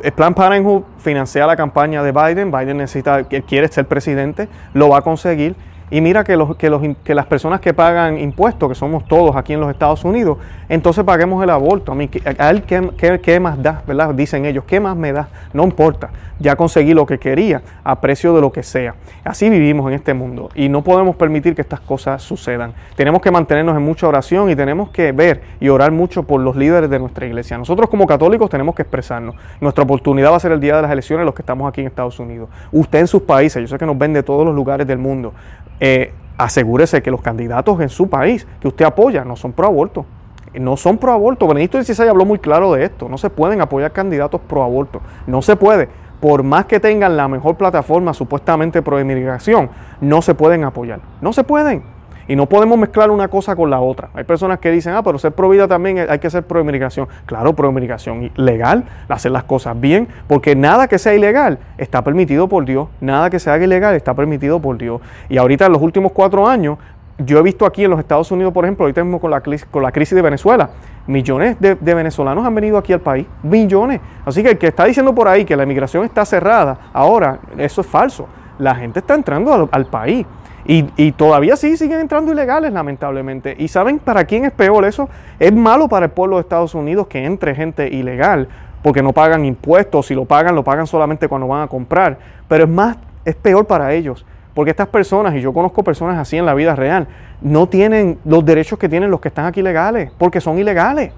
El 0.00 0.12
Plan 0.12 0.32
Parenthood 0.32 0.82
financia 0.98 1.46
la 1.46 1.56
campaña 1.56 2.02
de 2.02 2.12
Biden. 2.12 2.52
Biden 2.52 2.76
necesita, 2.76 3.24
quiere 3.24 3.68
ser 3.68 3.86
presidente, 3.86 4.48
lo 4.74 4.90
va 4.90 4.98
a 4.98 5.02
conseguir. 5.02 5.56
Y 5.90 6.00
mira 6.00 6.24
que, 6.24 6.36
los, 6.36 6.56
que, 6.56 6.68
los, 6.68 6.82
que 7.02 7.14
las 7.14 7.26
personas 7.26 7.60
que 7.60 7.72
pagan 7.72 8.18
impuestos, 8.18 8.68
que 8.68 8.74
somos 8.74 9.06
todos 9.06 9.36
aquí 9.36 9.54
en 9.54 9.60
los 9.60 9.70
Estados 9.70 10.04
Unidos, 10.04 10.38
entonces 10.68 11.04
paguemos 11.04 11.42
el 11.42 11.50
aborto. 11.50 11.92
A 11.92 11.94
mí, 11.94 12.10
a 12.38 12.50
él, 12.50 12.62
¿qué, 12.62 13.20
qué, 13.22 13.40
más 13.40 13.62
da? 13.62 13.82
¿Verdad? 13.86 14.14
Dicen 14.14 14.44
ellos, 14.44 14.64
¿qué 14.64 14.80
más 14.80 14.96
me 14.96 15.12
da? 15.12 15.28
No 15.52 15.64
importa. 15.64 16.10
Ya 16.40 16.54
conseguí 16.54 16.94
lo 16.94 17.04
que 17.04 17.18
quería 17.18 17.62
a 17.82 18.00
precio 18.00 18.32
de 18.34 18.40
lo 18.40 18.52
que 18.52 18.62
sea. 18.62 18.94
Así 19.24 19.50
vivimos 19.50 19.88
en 19.88 19.94
este 19.94 20.14
mundo 20.14 20.50
y 20.54 20.68
no 20.68 20.82
podemos 20.82 21.16
permitir 21.16 21.54
que 21.56 21.62
estas 21.62 21.80
cosas 21.80 22.22
sucedan. 22.22 22.74
Tenemos 22.94 23.20
que 23.20 23.30
mantenernos 23.32 23.76
en 23.76 23.82
mucha 23.82 24.06
oración 24.06 24.48
y 24.48 24.54
tenemos 24.54 24.90
que 24.90 25.10
ver 25.10 25.42
y 25.58 25.68
orar 25.68 25.90
mucho 25.90 26.22
por 26.22 26.40
los 26.40 26.54
líderes 26.54 26.90
de 26.90 26.98
nuestra 27.00 27.26
iglesia. 27.26 27.58
Nosotros 27.58 27.90
como 27.90 28.06
católicos 28.06 28.48
tenemos 28.50 28.76
que 28.76 28.82
expresarnos. 28.82 29.34
Nuestra 29.60 29.82
oportunidad 29.82 30.30
va 30.30 30.36
a 30.36 30.40
ser 30.40 30.52
el 30.52 30.60
día 30.60 30.76
de 30.76 30.82
las 30.82 30.92
elecciones 30.92 31.26
los 31.26 31.34
que 31.34 31.42
estamos 31.42 31.68
aquí 31.68 31.80
en 31.80 31.88
Estados 31.88 32.20
Unidos. 32.20 32.48
Usted 32.70 33.00
en 33.00 33.06
sus 33.08 33.22
países, 33.22 33.60
yo 33.60 33.66
sé 33.66 33.78
que 33.78 33.86
nos 33.86 33.98
ven 33.98 34.12
de 34.12 34.22
todos 34.22 34.46
los 34.46 34.54
lugares 34.54 34.86
del 34.86 34.98
mundo. 34.98 35.32
Eh, 35.80 36.12
asegúrese 36.36 37.02
que 37.02 37.10
los 37.10 37.20
candidatos 37.20 37.80
en 37.80 37.88
su 37.88 38.08
país 38.08 38.46
que 38.60 38.68
usted 38.68 38.84
apoya 38.84 39.24
no 39.24 39.36
son 39.36 39.52
pro 39.52 39.66
aborto. 39.66 40.06
No 40.54 40.76
son 40.76 40.98
pro 40.98 41.12
aborto. 41.12 41.46
Benedicto 41.46 41.78
habló 42.08 42.24
muy 42.24 42.38
claro 42.38 42.72
de 42.72 42.84
esto. 42.84 43.08
No 43.08 43.18
se 43.18 43.30
pueden 43.30 43.60
apoyar 43.60 43.92
candidatos 43.92 44.40
pro 44.40 44.62
aborto. 44.62 45.00
No 45.26 45.42
se 45.42 45.56
puede. 45.56 45.88
Por 46.20 46.42
más 46.42 46.64
que 46.64 46.80
tengan 46.80 47.16
la 47.16 47.28
mejor 47.28 47.56
plataforma 47.56 48.12
supuestamente 48.12 48.82
pro 48.82 48.98
inmigración, 48.98 49.70
no 50.00 50.20
se 50.22 50.34
pueden 50.34 50.64
apoyar. 50.64 51.00
No 51.20 51.32
se 51.32 51.44
pueden. 51.44 51.97
Y 52.28 52.36
no 52.36 52.46
podemos 52.46 52.78
mezclar 52.78 53.10
una 53.10 53.28
cosa 53.28 53.56
con 53.56 53.70
la 53.70 53.80
otra. 53.80 54.10
Hay 54.12 54.24
personas 54.24 54.58
que 54.58 54.70
dicen, 54.70 54.92
ah, 54.92 55.02
pero 55.02 55.18
ser 55.18 55.32
pro 55.32 55.48
vida 55.48 55.66
también 55.66 56.06
hay 56.08 56.18
que 56.18 56.28
ser 56.28 56.42
pro 56.42 56.60
inmigración. 56.60 57.08
Claro, 57.24 57.54
pro 57.54 57.70
inmigración 57.70 58.30
legal, 58.36 58.84
hacer 59.08 59.32
las 59.32 59.44
cosas 59.44 59.80
bien, 59.80 60.06
porque 60.26 60.54
nada 60.54 60.88
que 60.88 60.98
sea 60.98 61.14
ilegal 61.14 61.58
está 61.78 62.04
permitido 62.04 62.46
por 62.46 62.66
Dios. 62.66 62.88
Nada 63.00 63.30
que 63.30 63.38
se 63.38 63.50
haga 63.50 63.64
ilegal 63.64 63.94
está 63.94 64.12
permitido 64.12 64.60
por 64.60 64.76
Dios. 64.76 65.00
Y 65.30 65.38
ahorita 65.38 65.66
en 65.66 65.72
los 65.72 65.80
últimos 65.80 66.12
cuatro 66.12 66.46
años, 66.46 66.76
yo 67.16 67.38
he 67.38 67.42
visto 67.42 67.64
aquí 67.64 67.84
en 67.84 67.90
los 67.90 67.98
Estados 67.98 68.30
Unidos, 68.30 68.52
por 68.52 68.64
ejemplo, 68.64 68.84
ahorita 68.84 69.02
mismo 69.02 69.20
con 69.20 69.30
la, 69.30 69.42
con 69.70 69.82
la 69.82 69.90
crisis 69.90 70.14
de 70.14 70.22
Venezuela, 70.22 70.70
millones 71.06 71.58
de, 71.58 71.76
de, 71.76 71.94
venezolanos 71.94 72.46
han 72.46 72.54
venido 72.54 72.76
aquí 72.76 72.92
al 72.92 73.00
país, 73.00 73.26
millones. 73.42 74.00
Así 74.26 74.42
que 74.42 74.50
el 74.50 74.58
que 74.58 74.68
está 74.68 74.84
diciendo 74.84 75.14
por 75.14 75.28
ahí 75.28 75.46
que 75.46 75.56
la 75.56 75.62
inmigración 75.62 76.04
está 76.04 76.26
cerrada, 76.26 76.90
ahora 76.92 77.38
eso 77.56 77.80
es 77.80 77.86
falso. 77.86 78.28
La 78.58 78.74
gente 78.74 78.98
está 78.98 79.14
entrando 79.14 79.68
al 79.72 79.86
país. 79.86 80.26
Y, 80.70 81.12
todavía 81.12 81.56
sí 81.56 81.78
siguen 81.78 82.00
entrando 82.00 82.30
ilegales, 82.30 82.70
lamentablemente. 82.74 83.56
¿Y 83.58 83.68
saben 83.68 83.98
para 83.98 84.26
quién 84.26 84.44
es 84.44 84.52
peor 84.52 84.84
eso? 84.84 85.08
Es 85.40 85.50
malo 85.50 85.88
para 85.88 86.06
el 86.06 86.12
pueblo 86.12 86.36
de 86.36 86.42
Estados 86.42 86.74
Unidos 86.74 87.06
que 87.06 87.24
entre 87.24 87.54
gente 87.54 87.88
ilegal 87.88 88.48
porque 88.82 89.02
no 89.02 89.14
pagan 89.14 89.46
impuestos. 89.46 90.08
Si 90.08 90.14
lo 90.14 90.26
pagan, 90.26 90.54
lo 90.54 90.62
pagan 90.62 90.86
solamente 90.86 91.26
cuando 91.26 91.48
van 91.48 91.62
a 91.62 91.68
comprar. 91.68 92.18
Pero 92.48 92.64
es 92.64 92.70
más, 92.70 92.98
es 93.24 93.34
peor 93.34 93.66
para 93.66 93.94
ellos. 93.94 94.26
Porque 94.52 94.70
estas 94.70 94.88
personas, 94.88 95.34
y 95.36 95.40
yo 95.40 95.54
conozco 95.54 95.82
personas 95.82 96.18
así 96.18 96.36
en 96.36 96.44
la 96.44 96.52
vida 96.52 96.76
real, 96.76 97.08
no 97.40 97.66
tienen 97.68 98.18
los 98.26 98.44
derechos 98.44 98.78
que 98.78 98.90
tienen 98.90 99.10
los 99.10 99.20
que 99.20 99.28
están 99.28 99.46
aquí 99.46 99.60
ilegales, 99.60 100.10
porque 100.18 100.40
son 100.40 100.58
ilegales. 100.58 101.12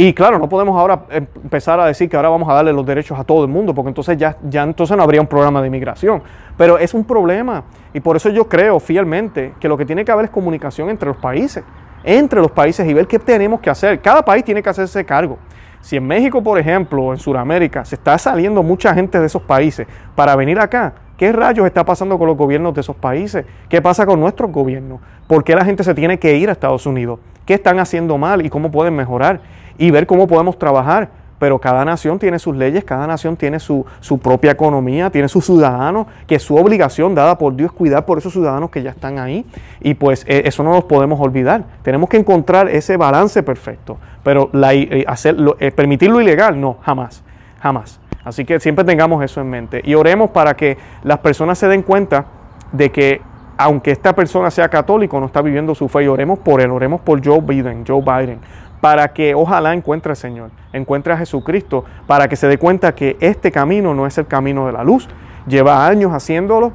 Y 0.00 0.14
claro, 0.14 0.38
no 0.38 0.48
podemos 0.48 0.78
ahora 0.78 1.06
empezar 1.10 1.80
a 1.80 1.86
decir 1.86 2.08
que 2.08 2.14
ahora 2.14 2.28
vamos 2.28 2.48
a 2.48 2.54
darle 2.54 2.72
los 2.72 2.86
derechos 2.86 3.18
a 3.18 3.24
todo 3.24 3.42
el 3.42 3.50
mundo, 3.50 3.74
porque 3.74 3.88
entonces 3.88 4.16
ya, 4.16 4.36
ya 4.48 4.62
entonces 4.62 4.96
no 4.96 5.02
habría 5.02 5.20
un 5.20 5.26
programa 5.26 5.60
de 5.60 5.66
inmigración. 5.66 6.22
Pero 6.56 6.78
es 6.78 6.94
un 6.94 7.02
problema. 7.02 7.64
Y 7.92 7.98
por 7.98 8.14
eso 8.14 8.28
yo 8.28 8.48
creo 8.48 8.78
fielmente 8.78 9.54
que 9.58 9.66
lo 9.66 9.76
que 9.76 9.84
tiene 9.84 10.04
que 10.04 10.12
haber 10.12 10.26
es 10.26 10.30
comunicación 10.30 10.88
entre 10.88 11.08
los 11.08 11.16
países, 11.16 11.64
entre 12.04 12.40
los 12.40 12.52
países 12.52 12.88
y 12.88 12.94
ver 12.94 13.08
qué 13.08 13.18
tenemos 13.18 13.58
que 13.58 13.70
hacer. 13.70 14.00
Cada 14.00 14.24
país 14.24 14.44
tiene 14.44 14.62
que 14.62 14.68
hacerse 14.68 15.04
cargo. 15.04 15.36
Si 15.80 15.96
en 15.96 16.06
México, 16.06 16.40
por 16.44 16.60
ejemplo, 16.60 17.06
o 17.06 17.12
en 17.12 17.18
Sudamérica, 17.18 17.84
se 17.84 17.96
está 17.96 18.16
saliendo 18.18 18.62
mucha 18.62 18.94
gente 18.94 19.18
de 19.18 19.26
esos 19.26 19.42
países 19.42 19.88
para 20.14 20.36
venir 20.36 20.60
acá, 20.60 20.94
¿qué 21.16 21.32
rayos 21.32 21.66
está 21.66 21.84
pasando 21.84 22.16
con 22.16 22.28
los 22.28 22.36
gobiernos 22.36 22.72
de 22.72 22.82
esos 22.82 22.94
países? 22.94 23.44
¿Qué 23.68 23.82
pasa 23.82 24.06
con 24.06 24.20
nuestros 24.20 24.52
gobiernos? 24.52 25.00
¿Por 25.26 25.42
qué 25.42 25.56
la 25.56 25.64
gente 25.64 25.82
se 25.82 25.92
tiene 25.92 26.20
que 26.20 26.36
ir 26.36 26.50
a 26.50 26.52
Estados 26.52 26.86
Unidos? 26.86 27.18
¿Qué 27.44 27.54
están 27.54 27.80
haciendo 27.80 28.16
mal 28.16 28.46
y 28.46 28.48
cómo 28.48 28.70
pueden 28.70 28.94
mejorar? 28.94 29.40
Y 29.78 29.90
ver 29.90 30.06
cómo 30.06 30.26
podemos 30.26 30.58
trabajar. 30.58 31.08
Pero 31.38 31.60
cada 31.60 31.84
nación 31.84 32.18
tiene 32.18 32.38
sus 32.38 32.56
leyes, 32.56 32.84
cada 32.84 33.06
nación 33.06 33.36
tiene 33.36 33.60
su, 33.60 33.84
propia 34.20 34.50
economía, 34.50 35.08
tiene 35.10 35.28
sus 35.28 35.46
ciudadanos, 35.46 36.08
que 36.26 36.34
es 36.34 36.42
su 36.42 36.56
obligación 36.56 37.14
dada 37.14 37.38
por 37.38 37.54
Dios 37.54 37.70
cuidar 37.70 38.04
por 38.04 38.18
esos 38.18 38.32
ciudadanos 38.32 38.70
que 38.70 38.82
ya 38.82 38.90
están 38.90 39.18
ahí. 39.18 39.46
Y 39.80 39.94
pues 39.94 40.24
e, 40.26 40.42
eso 40.46 40.64
no 40.64 40.72
nos 40.72 40.84
podemos 40.84 41.20
olvidar. 41.20 41.64
Tenemos 41.82 42.08
que 42.08 42.16
encontrar 42.16 42.68
ese 42.68 42.96
balance 42.96 43.42
perfecto. 43.44 43.98
Pero 44.24 44.50
la, 44.52 44.74
eh, 44.74 45.06
eh, 45.06 45.70
permitir 45.70 46.10
lo 46.10 46.20
ilegal, 46.20 46.60
no, 46.60 46.78
jamás, 46.82 47.22
jamás. 47.60 48.00
Así 48.24 48.44
que 48.44 48.58
siempre 48.58 48.84
tengamos 48.84 49.22
eso 49.22 49.40
en 49.40 49.48
mente. 49.48 49.80
Y 49.84 49.94
oremos 49.94 50.30
para 50.30 50.54
que 50.54 50.76
las 51.04 51.20
personas 51.20 51.56
se 51.56 51.68
den 51.68 51.82
cuenta 51.82 52.26
de 52.72 52.90
que 52.90 53.22
aunque 53.56 53.90
esta 53.90 54.14
persona 54.14 54.50
sea 54.50 54.68
católico, 54.68 55.18
no 55.18 55.26
está 55.26 55.40
viviendo 55.40 55.74
su 55.76 55.88
fe. 55.88 56.04
Y 56.04 56.08
oremos 56.08 56.40
por 56.40 56.60
él, 56.60 56.70
oremos 56.72 57.00
por 57.00 57.24
Joe 57.24 57.40
Biden, 57.40 57.84
Joe 57.86 58.02
Biden 58.02 58.40
para 58.80 59.08
que 59.12 59.34
ojalá 59.34 59.74
encuentre 59.74 60.10
al 60.10 60.16
Señor, 60.16 60.50
encuentre 60.72 61.12
a 61.12 61.16
Jesucristo, 61.16 61.84
para 62.06 62.28
que 62.28 62.36
se 62.36 62.46
dé 62.46 62.58
cuenta 62.58 62.94
que 62.94 63.16
este 63.20 63.50
camino 63.50 63.94
no 63.94 64.06
es 64.06 64.18
el 64.18 64.26
camino 64.26 64.66
de 64.66 64.72
la 64.72 64.84
luz. 64.84 65.08
Lleva 65.46 65.86
años 65.86 66.12
haciéndolo 66.12 66.72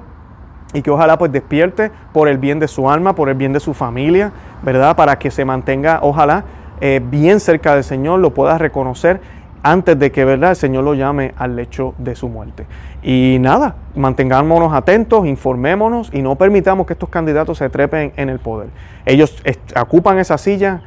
y 0.74 0.82
que 0.82 0.92
ojalá 0.92 1.18
pues 1.18 1.32
despierte 1.32 1.92
por 2.12 2.28
el 2.28 2.38
bien 2.38 2.60
de 2.60 2.68
su 2.68 2.90
alma, 2.90 3.16
por 3.16 3.30
el 3.30 3.36
bien 3.36 3.54
de 3.54 3.60
su 3.60 3.74
familia, 3.74 4.32
¿verdad? 4.64 4.96
Para 4.96 5.20
que 5.20 5.32
se 5.32 5.46
mantenga, 5.46 6.00
ojalá, 6.02 6.44
eh, 6.82 7.02
bien 7.04 7.40
cerca 7.40 7.76
del 7.76 7.84
Señor, 7.84 8.20
lo 8.20 8.34
pueda 8.34 8.58
reconocer 8.58 9.22
antes 9.62 9.98
de 9.98 10.12
que 10.12 10.26
¿verdad? 10.26 10.52
el 10.52 10.56
Señor 10.58 10.84
lo 10.84 10.94
llame 10.94 11.34
al 11.38 11.56
lecho 11.56 11.94
de 11.98 12.16
su 12.16 12.28
muerte. 12.28 12.66
Y 13.02 13.38
nada, 13.40 13.76
mantengámonos 13.96 14.74
atentos, 14.74 15.26
informémonos 15.26 16.10
y 16.14 16.22
no 16.22 16.36
permitamos 16.36 16.86
que 16.86 16.94
estos 16.94 17.10
candidatos 17.10 17.60
se 17.60 17.70
trepen 17.70 18.12
en 18.18 18.30
el 18.30 18.40
poder. 18.40 18.70
Ellos 19.06 19.42
ocupan 19.80 20.20
esa 20.20 20.38
silla 20.38 20.82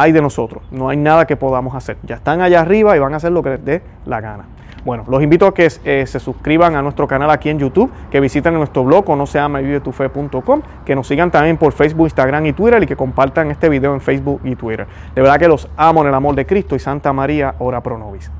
hay 0.00 0.12
de 0.12 0.22
nosotros. 0.22 0.62
No 0.70 0.88
hay 0.88 0.96
nada 0.96 1.26
que 1.26 1.36
podamos 1.36 1.74
hacer. 1.74 1.96
Ya 2.02 2.16
están 2.16 2.40
allá 2.40 2.60
arriba 2.60 2.96
y 2.96 2.98
van 2.98 3.14
a 3.14 3.16
hacer 3.16 3.32
lo 3.32 3.42
que 3.42 3.50
les 3.50 3.64
dé 3.64 3.82
la 4.06 4.20
gana. 4.20 4.44
Bueno, 4.84 5.04
los 5.06 5.22
invito 5.22 5.46
a 5.46 5.54
que 5.54 5.68
eh, 5.84 6.04
se 6.08 6.18
suscriban 6.18 6.74
a 6.74 6.82
nuestro 6.82 7.06
canal 7.06 7.30
aquí 7.30 7.48
en 7.48 7.58
YouTube, 7.58 7.92
que 8.10 8.18
visiten 8.18 8.54
nuestro 8.54 8.82
blog 8.82 9.08
o 9.10 9.16
no 9.16 9.26
se 9.26 9.38
llama 9.38 9.60
que 9.60 10.96
nos 10.96 11.06
sigan 11.06 11.30
también 11.30 11.56
por 11.56 11.72
Facebook, 11.72 12.06
Instagram 12.06 12.46
y 12.46 12.52
Twitter 12.52 12.82
y 12.82 12.86
que 12.86 12.96
compartan 12.96 13.52
este 13.52 13.68
video 13.68 13.94
en 13.94 14.00
Facebook 14.00 14.40
y 14.42 14.56
Twitter. 14.56 14.88
De 15.14 15.22
verdad 15.22 15.38
que 15.38 15.46
los 15.46 15.68
amo 15.76 16.02
en 16.02 16.08
el 16.08 16.14
amor 16.14 16.34
de 16.34 16.46
Cristo 16.46 16.74
y 16.74 16.80
Santa 16.80 17.12
María, 17.12 17.54
ora 17.60 17.80
pro 17.80 17.96
nobis. 17.96 18.30